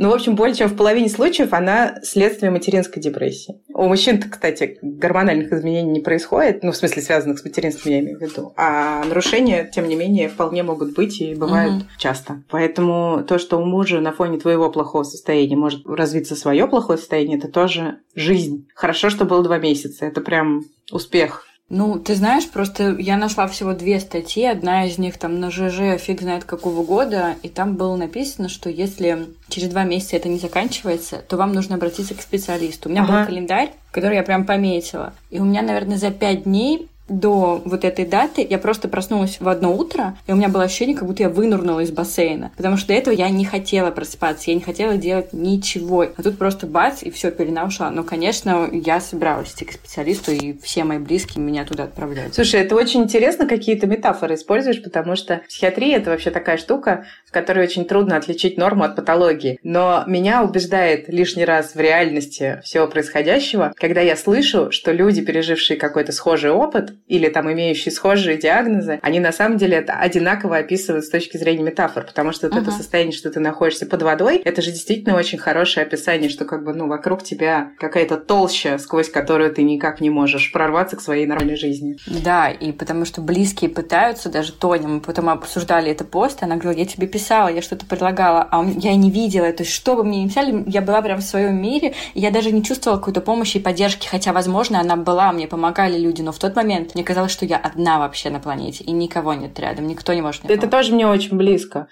Ну, 0.03 0.09
в 0.09 0.15
общем, 0.15 0.35
более 0.35 0.55
чем 0.55 0.69
в 0.69 0.77
половине 0.77 1.11
случаев 1.11 1.53
она 1.53 1.97
следствие 2.03 2.51
материнской 2.51 3.03
депрессии. 3.03 3.61
У 3.75 3.87
мужчин, 3.87 4.19
кстати, 4.23 4.79
гормональных 4.81 5.53
изменений 5.53 5.91
не 5.91 6.01
происходит, 6.01 6.63
ну, 6.63 6.73
в 6.73 6.77
смысле, 6.77 7.03
связанных 7.03 7.39
с 7.39 7.45
материнством, 7.45 7.93
я 7.93 8.01
имею 8.01 8.19
в 8.19 8.23
виду. 8.23 8.55
А 8.57 9.05
нарушения, 9.05 9.71
тем 9.71 9.87
не 9.89 9.97
менее, 9.97 10.31
вполне 10.31 10.63
могут 10.63 10.95
быть 10.95 11.21
и 11.21 11.35
бывают 11.35 11.75
Мгм. 11.75 11.87
часто. 11.99 12.43
Поэтому 12.49 13.23
то, 13.29 13.39
что 13.39 13.59
у 13.59 13.67
мужа 13.67 14.01
на 14.01 14.13
фоне 14.13 14.39
твоего 14.39 14.71
плохого 14.71 15.03
состояния 15.03 15.57
может 15.57 15.87
развиться 15.87 16.35
свое 16.35 16.67
плохое 16.67 16.99
состояние, 16.99 17.37
это 17.37 17.49
тоже 17.49 17.99
жизнь. 18.15 18.69
Хорошо, 18.75 19.11
что 19.11 19.27
было 19.27 19.43
два 19.43 19.59
месяца. 19.59 20.07
Это 20.07 20.23
прям 20.31 20.65
успех. 20.93 21.45
Ну, 21.69 22.01
ты 22.01 22.17
знаешь, 22.17 22.49
просто 22.49 22.97
я 22.99 23.17
нашла 23.17 23.47
всего 23.47 23.75
две 23.75 24.01
статьи. 24.01 24.45
Одна 24.45 24.87
из 24.87 24.99
них 24.99 25.19
там 25.19 25.39
на 25.39 25.51
ЖЖ 25.53 26.01
фиг 26.01 26.21
знает 26.21 26.43
какого 26.43 26.83
года, 26.85 27.37
и 27.45 27.49
там 27.49 27.77
было 27.77 27.95
написано, 27.95 28.49
что 28.49 28.69
если 28.69 29.29
через 29.49 29.69
два 29.69 29.85
месяца 29.85 30.17
это 30.17 30.29
не 30.29 30.39
заканчивается, 30.39 31.23
то 31.29 31.37
вам 31.37 31.53
нужно 31.53 31.77
обратиться 31.77 32.15
к 32.17 32.23
специалисту. 32.23 32.89
У 32.89 32.93
меня 32.93 33.05
Ага. 33.05 33.21
был 33.21 33.27
календарь, 33.27 33.73
который 33.93 34.17
я 34.17 34.25
прям 34.25 34.47
пометила. 34.47 35.13
И 35.31 35.39
у 35.39 35.45
меня, 35.45 35.63
наверное, 35.63 35.97
за 35.97 36.11
пять 36.11 36.43
дней 36.43 36.89
до 37.11 37.61
вот 37.65 37.85
этой 37.85 38.07
даты 38.07 38.47
я 38.49 38.59
просто 38.59 38.89
проснулась 38.89 39.41
в 39.41 39.49
одно 39.49 39.75
утро, 39.75 40.17
и 40.27 40.33
у 40.33 40.37
меня 40.37 40.49
было 40.49 40.65
ощущение, 40.65 40.97
как 40.97 41.07
будто 41.07 41.25
я 41.25 41.29
вынурнула 41.29 41.81
из 41.81 41.91
бассейна. 41.91 42.53
Потому 42.57 42.77
что 42.77 42.89
до 42.89 42.95
этого 42.95 43.13
я 43.13 43.29
не 43.29 43.45
хотела 43.45 43.91
просыпаться, 43.91 44.51
я 44.51 44.55
не 44.55 44.63
хотела 44.63 44.97
делать 44.97 45.33
ничего. 45.33 46.03
А 46.03 46.23
тут 46.23 46.39
просто 46.39 46.67
бац, 46.67 47.03
и 47.03 47.11
все, 47.11 47.31
пелена 47.31 47.65
ушла. 47.65 47.91
Но, 47.91 48.05
конечно, 48.05 48.69
я 48.73 49.01
собиралась 49.01 49.53
идти 49.53 49.65
к 49.65 49.73
специалисту, 49.73 50.31
и 50.33 50.57
все 50.63 50.85
мои 50.85 50.99
близкие 50.99 51.43
меня 51.43 51.65
туда 51.65 51.85
отправляют. 51.85 52.35
Слушай, 52.35 52.61
это 52.61 52.77
очень 52.77 53.03
интересно, 53.03 53.47
какие 53.47 53.75
ты 53.75 53.87
метафоры 53.87 54.35
используешь, 54.35 54.83
потому 54.83 55.17
что 55.17 55.43
психиатрия 55.49 55.97
это 55.97 56.11
вообще 56.11 56.31
такая 56.31 56.57
штука, 56.57 57.05
в 57.27 57.33
которой 57.33 57.65
очень 57.65 57.85
трудно 57.85 58.17
отличить 58.17 58.57
норму 58.57 58.85
от 58.85 58.95
патологии. 58.95 59.59
Но 59.65 60.05
меня 60.07 60.45
убеждает 60.45 61.09
лишний 61.09 61.45
раз 61.45 61.75
в 61.75 61.81
реальности 61.81 62.61
всего 62.65 62.87
происходящего, 62.87 63.73
когда 63.77 64.01
я 64.01 64.17
слышу, 64.17 64.71
что 64.71 64.93
люди, 64.93 65.23
пережившие 65.23 65.77
какой-то 65.77 66.13
схожий 66.13 66.51
опыт 66.51 66.95
или 67.07 67.29
там 67.29 67.53
имеющие 67.53 67.93
схожие 67.93 68.37
диагнозы, 68.37 68.99
они 69.03 69.21
на 69.21 69.33
самом 69.33 69.59
деле 69.59 69.79
это 69.79 69.95
одинаково 69.95 70.59
описывают 70.59 71.05
с 71.05 71.11
точки 71.11 71.37
зрения 71.37 71.63
метафор, 71.63 72.05
потому 72.05 72.33
что 72.33 72.49
вот 72.49 72.57
это 72.57 72.71
Мгм. 72.71 72.77
состояние, 72.79 73.13
что 73.13 73.31
ты 73.31 73.41
находишься 73.41 73.87
под 73.87 74.03
водой, 74.03 74.39
это 74.45 74.63
же 74.63 74.71
действительно 74.71 75.17
очень 75.17 75.39
хорошее 75.39 75.87
описание, 75.87 76.29
что 76.31 76.45
как 76.45 76.65
бы, 76.65 76.73
ну, 76.75 76.87
вокруг 76.87 77.23
тебя 77.23 77.71
какая-то 77.79 78.17
толща, 78.17 78.79
сквозь 78.79 79.09
которую 79.11 79.53
ты 79.53 79.63
никак 79.63 80.01
не 80.01 80.11
можешь 80.11 80.53
прорваться 80.53 80.97
к 80.97 81.01
своей 81.01 81.27
нормальной 81.27 81.57
жизни. 81.57 81.97
Да, 82.07 82.49
и 82.51 82.73
потому 82.73 83.05
что 83.05 83.21
близкие 83.21 83.71
пытаются, 83.71 84.29
даже 84.29 84.53
Тоня, 84.53 84.89
мы 84.89 85.01
потом 85.01 85.29
обсуждали 85.29 85.91
это 85.91 86.05
пост, 86.05 86.43
она 86.43 86.57
говорила, 86.57 86.81
я 86.83 86.87
тебе 86.87 87.07
писала, 87.07 87.49
я 87.49 87.63
что-то 87.63 87.87
предлагала, 87.87 88.47
а 88.51 88.61
он- 88.61 88.79
я 88.79 88.95
не 88.95 89.11
видела, 89.11 89.53
то 89.53 89.63
есть 89.63 89.73
что 89.75 89.97
бы 89.97 90.05
мне 90.05 90.23
ни 90.23 90.29
писали, 90.29 90.65
я 90.67 90.81
была 90.81 91.03
прям 91.03 91.19
в 91.21 91.25
своем 91.25 91.61
мире, 91.61 91.95
и 92.15 92.21
я 92.21 92.31
даже 92.31 92.53
не 92.53 92.63
чувствовала 92.63 92.99
какой-то 92.99 93.21
помощи 93.21 93.57
и 93.57 93.61
поддержки, 93.61 94.07
хотя, 94.07 94.33
возможно, 94.33 94.81
она 94.81 94.97
была, 94.97 95.33
мне 95.33 95.47
помогали 95.47 95.99
люди, 95.99 96.23
но 96.23 96.33
в 96.33 96.39
тот 96.39 96.55
момент 96.57 96.90
мне 96.95 97.05
казалось, 97.05 97.33
что 97.33 97.45
я 97.45 97.57
одна 97.57 97.99
вообще 97.99 98.31
на 98.31 98.41
планете, 98.41 98.85
и 98.85 98.93
никого 98.93 99.35
нет 99.35 99.59
рядом, 99.59 99.87
никто 99.87 100.13
не 100.13 100.23
может 100.23 100.45
мне 100.45 100.53
Это 100.55 100.63
помочь. 100.63 100.73
тоже 100.73 100.95
мне 100.95 101.07
очень 101.07 101.37
близко. 101.37 101.89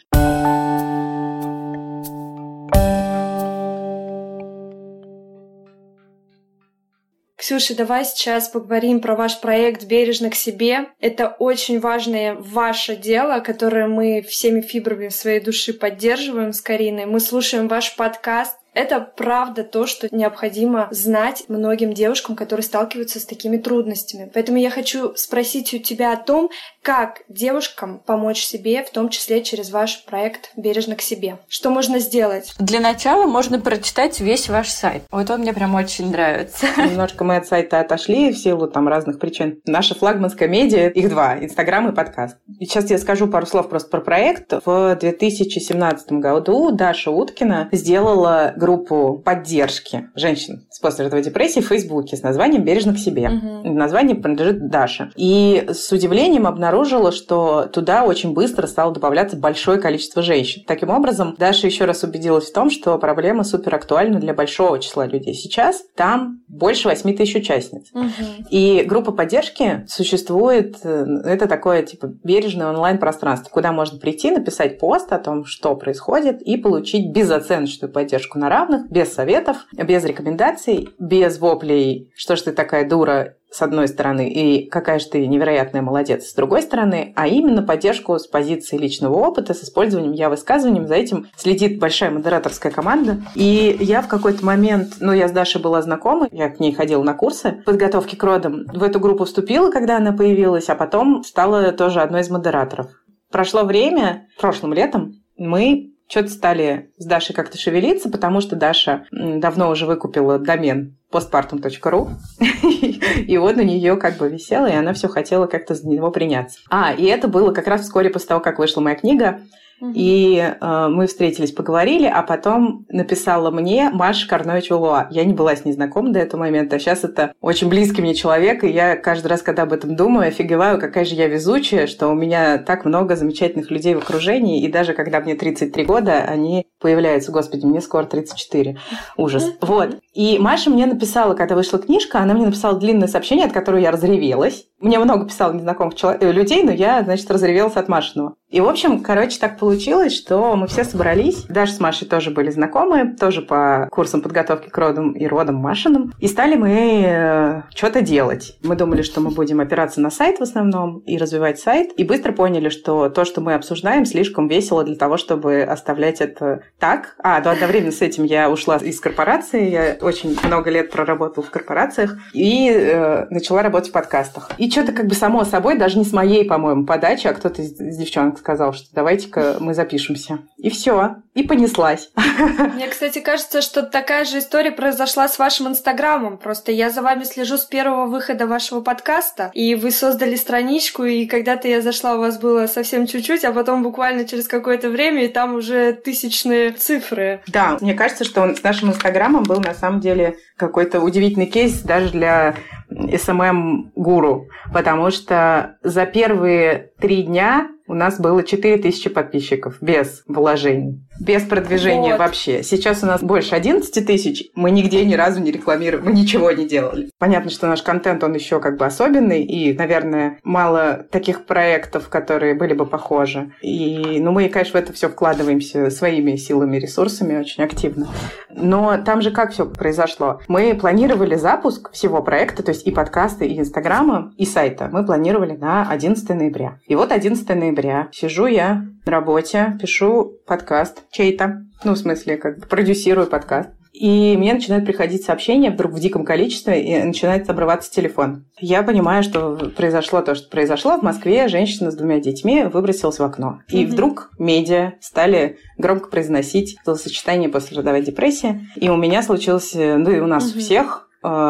Ксюша, 7.37 7.75
давай 7.77 8.05
сейчас 8.05 8.49
поговорим 8.49 9.01
про 9.01 9.15
ваш 9.15 9.41
проект 9.41 9.85
«Бережно 9.85 10.29
к 10.29 10.35
себе». 10.35 10.89
Это 11.01 11.29
очень 11.29 11.79
важное 11.79 12.35
ваше 12.35 12.95
дело, 12.95 13.41
которое 13.41 13.87
мы 13.87 14.23
всеми 14.23 14.61
фибрами 14.61 15.09
своей 15.09 15.41
души 15.41 15.73
поддерживаем 15.73 16.53
с 16.53 16.61
Кариной. 16.61 17.07
Мы 17.07 17.21
слушаем 17.21 17.69
ваш 17.69 17.97
подкаст, 17.97 18.57
это 18.79 19.01
правда 19.01 19.64
то, 19.64 19.88
что 19.88 20.09
необходимо 20.12 20.87
знать 20.93 21.45
многим 21.49 21.93
девушкам, 21.93 22.37
которые 22.37 22.62
сталкиваются 22.62 23.19
с 23.19 23.25
такими 23.25 23.57
трудностями. 23.57 24.31
Поэтому 24.33 24.59
я 24.59 24.71
хочу 24.71 25.17
спросить 25.17 25.75
у 25.75 25.79
тебя 25.79 26.12
о 26.12 26.17
том, 26.17 26.49
как 26.88 27.20
девушкам 27.29 28.01
помочь 28.07 28.40
себе, 28.40 28.83
в 28.83 28.88
том 28.88 29.11
числе 29.11 29.44
через 29.44 29.70
ваш 29.70 30.07
проект 30.07 30.53
«Бережно 30.57 30.96
к 30.96 31.03
себе». 31.03 31.37
Что 31.46 31.68
можно 31.68 31.98
сделать? 31.98 32.55
Для 32.59 32.81
начала 32.81 33.27
можно 33.27 33.61
прочитать 33.61 34.18
весь 34.20 34.48
ваш 34.48 34.70
сайт. 34.70 35.03
Вот 35.11 35.29
он 35.29 35.40
мне 35.40 35.53
прям 35.53 35.74
очень 35.74 36.11
нравится. 36.11 36.64
Немножко 36.79 37.24
мы 37.24 37.37
от 37.37 37.46
сайта 37.46 37.81
отошли 37.81 38.33
в 38.33 38.38
силу 38.38 38.68
там 38.68 38.88
разных 38.88 39.18
причин. 39.18 39.61
Наша 39.66 39.94
флагманская 39.94 40.48
медиа, 40.48 40.88
их 40.88 41.11
два, 41.11 41.37
Инстаграм 41.38 41.90
и 41.90 41.94
подкаст. 41.94 42.38
И 42.59 42.64
сейчас 42.64 42.88
я 42.88 42.96
скажу 42.96 43.27
пару 43.27 43.44
слов 43.44 43.68
просто 43.68 43.90
про 43.90 44.01
проект. 44.01 44.55
В 44.64 44.96
2017 44.98 46.12
году 46.12 46.70
Даша 46.70 47.11
Уткина 47.11 47.68
сделала 47.70 48.55
группу 48.57 49.20
поддержки 49.22 50.09
женщин 50.14 50.66
с 50.70 50.79
постродовой 50.79 51.22
депрессией 51.22 51.62
в 51.62 51.68
Фейсбуке 51.68 52.16
с 52.16 52.22
названием 52.22 52.64
«Бережно 52.64 52.94
к 52.94 52.98
себе». 52.98 53.29
Угу. 53.29 53.74
Название 53.74 54.16
принадлежит 54.16 54.70
Даше. 54.70 55.12
И 55.16 55.66
с 55.68 55.92
удивлением 55.92 56.46
обнаружила, 56.46 56.78
что 56.85 57.69
туда 57.73 58.05
очень 58.05 58.33
быстро 58.33 58.67
стало 58.67 58.93
добавляться 58.93 59.37
большое 59.37 59.79
количество 59.79 60.23
женщин. 60.23 60.62
Таким 60.67 60.91
образом, 60.91 61.35
Даша 61.38 61.67
еще 61.67 61.85
раз 61.85 62.03
убедилась 62.03 62.51
в 62.51 62.53
том, 62.53 62.71
что 62.71 62.99
проблема 62.99 63.45
супер 63.45 63.75
актуальна 63.75 64.21
для 64.21 64.35
большого 64.35 64.79
числа 64.79 65.07
людей. 65.07 65.35
Сейчас 65.35 65.83
там 65.95 66.41
больше 66.49 66.88
8 66.88 67.17
тысяч 67.17 67.37
участниц. 67.37 67.91
Угу. 67.93 68.49
И 68.51 68.85
группа 68.87 69.12
поддержки 69.12 69.85
существует, 69.88 70.79
э, 70.83 71.07
это 71.25 71.47
такое 71.47 71.83
типа 71.83 72.07
бережное 72.25 72.69
онлайн-пространство, 72.69 73.51
куда 73.51 73.73
можно 73.73 73.99
прийти, 73.99 74.31
написать 74.31 74.79
пост 74.79 75.12
о 75.12 75.19
том, 75.19 75.45
что 75.45 75.75
происходит, 75.77 76.43
и 76.43 76.57
получить 76.57 77.12
безоценочную 77.12 77.93
поддержку 77.93 78.38
на 78.38 78.49
равных, 78.49 78.91
без 78.91 79.12
советов, 79.12 79.57
без 79.73 80.05
рекомендаций, 80.05 80.88
без 80.99 81.38
воплей, 81.38 82.11
что 82.14 82.37
ж 82.37 82.43
ты 82.43 82.53
такая 82.53 82.88
дура, 82.88 83.35
с 83.51 83.63
одной 83.63 83.89
стороны, 83.89 84.29
и 84.29 84.69
какая 84.69 84.99
же 84.99 85.07
ты 85.09 85.27
невероятная 85.27 85.83
молодец 85.83 86.27
с 86.27 86.35
другой 86.35 86.63
стороны, 86.63 87.13
а 87.17 87.27
именно 87.27 87.63
поддержку 87.63 88.19
с 88.19 88.27
позиции 88.27 88.77
личного 88.77 89.15
опыта, 89.15 89.55
с 89.55 89.65
использованием 89.65 90.13
я-высказыванием. 90.13 90.87
За 90.87 90.95
этим 90.95 91.29
следит 91.37 91.79
большая 91.79 92.11
модераторская 92.11 92.71
команда. 92.71 93.23
И 93.35 93.77
я 93.81 94.03
в 94.03 94.09
какой-то 94.09 94.45
момент, 94.45 94.97
ну, 95.01 95.13
я 95.13 95.29
с 95.29 95.33
Дашей 95.33 95.61
была 95.61 95.81
знакома, 95.83 96.29
я 96.31 96.51
к 96.51 96.61
ней 96.61 96.73
ходила 96.73 97.03
на 97.03 97.15
курсы 97.15 97.63
подготовки 97.65 98.17
к 98.17 98.23
родам. 98.23 98.65
В 98.67 98.83
эту 98.83 99.01
группу 99.01 99.25
вступила, 99.25 99.71
когда 99.71 99.97
она 99.97 100.13
появилась, 100.13 100.69
а 100.69 100.75
потом 100.75 101.25
стала 101.25 101.73
тоже 101.73 102.01
одной 102.01 102.21
из 102.21 102.31
модераторов. 102.31 102.89
Прошло 103.31 103.65
время, 103.65 104.29
прошлым 104.39 104.73
летом 104.73 105.15
мы 105.37 105.93
что-то 106.09 106.31
стали 106.31 106.90
с 106.97 107.05
Дашей 107.05 107.35
как-то 107.35 107.59
шевелиться, 107.59 108.11
потому 108.11 108.40
что 108.40 108.57
Даша 108.57 109.07
давно 109.12 109.71
уже 109.71 109.87
выкупила 109.87 110.38
домен 110.38 110.97
postpartum.ru, 111.12 112.09
и 113.27 113.38
вот 113.38 113.57
на 113.57 113.62
нее 113.62 113.97
как 113.97 114.16
бы 114.16 114.29
висела, 114.29 114.66
и 114.66 114.75
она 114.75 114.94
все 114.94 115.09
хотела 115.09 115.47
как-то 115.47 115.75
за 115.75 115.87
него 115.87 116.11
приняться. 116.11 116.61
А, 116.71 116.92
и 116.92 117.05
это 117.05 117.29
было 117.29 117.53
как 117.53 117.66
раз 117.66 117.83
вскоре 117.83 118.11
после 118.11 118.29
того, 118.29 118.40
как 118.40 118.59
вышла 118.59 118.81
моя 118.81 118.97
книга, 118.97 119.40
и 119.81 120.38
э, 120.38 120.88
мы 120.88 121.07
встретились, 121.07 121.53
поговорили, 121.53 122.07
а 122.07 122.23
потом 122.23 122.87
написала 122.88 123.51
мне 123.51 123.91
Маша 123.91 124.29
Карнович 124.29 124.71
Улуа. 124.71 125.09
Я 125.11 125.25
не 125.25 125.35
была 125.35 125.55
с 125.55 125.64
ней 125.64 125.73
знакома 125.73 126.11
до 126.11 126.19
этого 126.19 126.41
момента, 126.41 126.77
а 126.77 126.79
сейчас 126.79 127.05
это 127.05 127.33
очень 127.41 127.69
близкий 127.69 128.03
мне 128.03 128.14
человек, 128.14 128.64
и 128.64 128.69
я 128.69 128.97
каждый 128.97 129.29
раз, 129.29 129.43
когда 129.43 129.62
об 129.62 129.73
этом 129.73 129.97
думаю, 129.97 130.29
офигеваю, 130.29 130.81
какая 130.81 131.05
же 131.05 131.14
я 131.14 131.29
везучая, 131.29 131.87
что 131.87 132.09
у 132.09 132.14
меня 132.14 132.59
так 132.59 132.85
много 132.85 133.17
замечательных 133.17 133.71
людей 133.71 133.95
в 133.95 133.99
окружении, 133.99 134.62
и 134.62 134.69
даже 134.69 134.95
когда 134.95 135.21
мне 135.21 135.35
33 135.35 135.85
года, 135.85 136.25
они 136.25 136.67
появляются. 136.81 137.33
Господи, 137.33 137.64
мне 137.64 137.81
скоро 137.81 138.05
34. 138.05 138.79
Ужас. 139.17 139.53
Вот. 139.61 139.99
И 140.19 140.37
Маша 140.41 140.69
мне 140.69 140.85
написала, 140.85 141.35
когда 141.35 141.55
вышла 141.55 141.79
книжка, 141.79 142.19
она 142.19 142.35
мне 142.35 142.47
написала 142.47 142.77
длинное 142.77 143.07
сообщение, 143.07 143.47
от 143.47 143.53
которого 143.53 143.79
я 143.79 143.93
разревелась. 143.93 144.65
Мне 144.81 144.99
много 144.99 145.27
писало 145.27 145.53
незнакомых 145.53 145.95
человек, 145.95 146.21
э, 146.21 146.33
людей, 146.33 146.65
но 146.65 146.73
я, 146.73 147.05
значит, 147.05 147.31
разревелась 147.31 147.77
от 147.77 147.89
Машиного. 147.89 148.35
И, 148.49 148.61
в 148.61 148.69
общем, 148.69 149.01
короче, 149.01 149.39
так 149.39 149.59
получилось, 149.59 150.17
что 150.17 150.57
мы 150.57 150.67
все 150.69 150.83
собрались. 150.83 151.45
Даже 151.45 151.73
с 151.73 151.81
Машей 151.81 152.09
тоже 152.09 152.31
были 152.31 152.51
знакомы, 152.51 153.15
тоже 153.15 153.43
по 153.43 153.89
курсам 153.91 154.23
подготовки 154.23 154.69
к 154.69 154.79
родам 154.79 155.13
и 155.13 155.27
родам 155.27 155.57
Машиным. 155.57 156.15
И 156.19 156.29
стали 156.29 156.57
мы 156.57 157.03
э, 157.05 157.63
что-то 157.75 158.01
делать. 158.01 158.57
Мы 158.63 158.75
думали, 158.75 159.03
что 159.03 159.21
мы 159.21 159.31
будем 159.31 159.61
опираться 159.61 160.01
на 160.01 160.11
сайт 160.11 160.39
в 160.39 160.43
основном 160.43 160.99
и 161.01 161.19
развивать 161.19 161.61
сайт. 161.61 161.91
И 161.97 162.05
быстро 162.05 162.33
поняли, 162.33 162.71
что 162.71 163.09
то, 163.11 163.25
что 163.25 163.41
мы 163.41 163.55
обсуждаем, 163.55 164.07
слишком 164.07 164.49
весело 164.49 164.83
для 164.83 164.97
того, 164.97 165.17
чтобы 165.17 165.63
оставлять 165.63 166.21
это 166.21 166.63
так. 166.79 167.17
А, 167.19 167.41
да, 167.41 167.51
одновременно 167.51 167.93
с 167.93 168.01
этим 168.01 168.25
я 168.25 168.51
ушла 168.51 168.77
из 168.77 168.99
корпорации. 168.99 169.69
Я 169.69 169.97
очень 170.09 170.37
много 170.42 170.71
лет 170.71 170.90
проработала 170.90 171.44
в 171.44 171.51
корпорациях 171.51 172.16
и 172.33 172.71
э, 172.71 173.27
начала 173.31 173.62
работать 173.62 173.90
в 173.90 173.92
подкастах. 173.92 174.51
И 174.59 174.71
что-то 174.71 174.92
как 174.92 175.07
бы 175.07 175.14
само 175.14 175.44
собой, 175.44 175.79
даже 175.79 175.99
не 175.99 176.05
с 176.05 176.12
моей, 176.12 176.44
по-моему, 176.44 176.87
подачи, 176.87 177.27
а 177.27 177.35
кто-то 177.35 177.62
из, 177.62 177.79
из 177.81 177.97
девчонок 177.97 178.38
сказал, 178.38 178.73
что 178.73 178.87
давайте-ка 178.92 179.57
мы 179.61 179.75
запишемся. 179.75 180.40
И 180.57 180.71
все. 180.71 181.16
И 181.35 181.42
понеслась. 181.42 182.11
Мне, 182.75 182.88
кстати, 182.88 183.21
кажется, 183.21 183.62
что 183.62 183.83
такая 183.83 184.25
же 184.25 184.38
история 184.38 184.73
произошла 184.73 185.29
с 185.29 185.38
вашим 185.38 185.68
инстаграмом. 185.68 186.38
Просто 186.38 186.73
я 186.73 186.90
за 186.90 187.03
вами 187.03 187.25
слежу 187.25 187.59
с 187.59 187.64
первого 187.64 188.07
выхода 188.07 188.47
вашего 188.47 188.81
подкаста, 188.81 189.51
и 189.55 189.75
вы 189.75 189.90
создали 189.90 190.37
страничку, 190.37 191.05
и 191.05 191.27
когда-то 191.27 191.68
я 191.68 191.81
зашла, 191.81 192.14
у 192.14 192.21
вас 192.21 192.38
было 192.38 192.66
совсем 192.66 193.07
чуть-чуть, 193.07 193.44
а 193.44 193.53
потом 193.53 193.83
буквально 193.83 194.25
через 194.25 194.49
какое-то 194.49 194.90
время, 194.90 195.25
и 195.25 195.29
там 195.29 195.55
уже 195.55 195.92
тысячные 195.92 196.73
цифры. 196.73 197.40
Да, 197.47 197.79
мне 197.81 197.94
кажется, 197.94 198.25
что 198.25 198.55
с 198.55 198.62
нашим 198.62 198.90
инстаграмом 198.90 199.44
был 199.44 199.61
на 199.61 199.75
самом 199.75 199.98
деле 200.01 200.37
какой-то 200.57 201.01
удивительный 201.01 201.47
кейс 201.47 201.81
даже 201.81 202.11
для 202.11 202.55
SMM-гуру, 202.91 204.47
потому 204.73 205.11
что 205.11 205.77
за 205.83 206.07
первые 206.07 206.91
три 206.99 207.23
дня 207.23 207.69
у 207.87 207.95
нас 207.95 208.21
было 208.21 208.43
4000 208.43 209.11
подписчиков 209.11 209.77
без 209.81 210.23
вложений, 210.27 211.07
без 211.21 211.43
продвижения 211.43 212.13
вот. 212.13 212.21
вообще. 212.21 212.63
Сейчас 212.63 213.03
у 213.03 213.07
нас 213.07 213.23
больше 213.23 213.55
11 213.55 214.07
тысяч. 214.07 214.45
Мы 214.55 214.71
нигде 214.71 215.05
ни 215.05 215.15
разу 215.15 215.41
не 215.41 215.51
рекламировали, 215.51 216.07
мы 216.07 216.13
ничего 216.13 216.51
не 216.51 216.67
делали. 216.67 217.11
Понятно, 217.19 217.51
что 217.51 217.67
наш 217.67 217.83
контент, 217.83 218.23
он 218.23 218.35
еще 218.35 218.61
как 218.61 218.77
бы 218.77 218.87
особенный, 218.87 219.43
и, 219.43 219.73
наверное, 219.73 220.39
мало 220.45 221.07
таких 221.11 221.45
проектов, 221.45 222.09
которые 222.09 222.55
были 222.55 222.75
бы 222.75 222.87
похожи. 222.87 223.53
И, 223.63 224.19
ну, 224.21 224.33
мы, 224.33 224.49
конечно, 224.49 224.79
в 224.79 224.83
это 224.83 224.93
все 224.93 225.09
вкладываемся 225.09 225.91
своими 225.91 226.37
силами, 226.37 226.79
ресурсами 226.79 227.39
очень 227.39 227.65
активно. 227.65 228.09
Но 228.51 228.99
там 229.05 229.23
же 229.23 229.31
как 229.31 229.53
все 229.53 229.67
произошло? 229.67 230.41
Мы 230.49 230.75
планировали 230.75 231.37
запуск 231.37 231.93
всего 231.93 232.23
проекта, 232.23 232.63
то 232.63 232.71
есть 232.71 232.87
и 232.87 232.91
подкаста, 232.91 233.45
и 233.45 233.59
Инстаграма, 233.59 234.33
и 234.37 234.45
сайта. 234.45 234.89
Мы 234.93 235.05
планировали 235.05 235.53
на 235.53 235.89
11 235.91 236.29
ноября. 236.31 236.79
И 236.87 236.95
вот 236.95 237.13
11 237.13 237.49
ноября 237.49 238.09
сижу 238.13 238.47
я 238.47 238.85
на 239.05 239.13
работе, 239.13 239.79
пишу 239.81 240.33
подкаст 240.47 241.05
чей-то, 241.11 241.62
ну, 241.85 241.92
в 241.92 241.99
смысле, 241.99 242.37
как 242.37 242.59
бы 242.59 242.66
продюсирую 242.66 243.27
подкаст. 243.27 243.71
И 243.92 244.37
мне 244.37 244.55
начинают 244.55 244.85
приходить 244.85 245.25
сообщения 245.25 245.71
вдруг 245.71 245.92
в 245.92 245.99
диком 245.99 246.25
количестве, 246.25 246.83
и 246.85 247.03
начинает 247.03 247.51
обрываться 247.51 247.90
телефон. 247.90 248.44
Я 248.61 248.83
понимаю, 248.85 249.25
что 249.25 249.57
произошло 249.77 250.21
то, 250.21 250.37
что 250.37 250.49
произошло. 250.49 250.99
В 250.99 251.03
Москве 251.03 251.49
женщина 251.49 251.90
с 251.90 251.97
двумя 251.97 252.21
детьми 252.21 252.64
выбросилась 252.64 253.18
в 253.18 253.25
окно. 253.25 253.61
И 253.68 253.83
mm-hmm. 253.83 253.87
вдруг 253.87 254.31
медиа 254.38 254.92
стали 255.01 255.59
громко 255.79 256.11
произносить 256.11 256.77
сочетание 256.85 257.49
после 257.49 257.79
родовой 257.79 258.03
депрессии. 258.03 258.68
И 258.77 258.88
у 258.88 258.97
меня 258.97 259.23
случилось, 259.23 259.73
ну 259.75 260.11
и 260.11 260.21
у 260.21 260.27
нас 260.27 260.44
mm-hmm. 260.44 260.57
у 260.57 260.61
всех, 260.61 261.08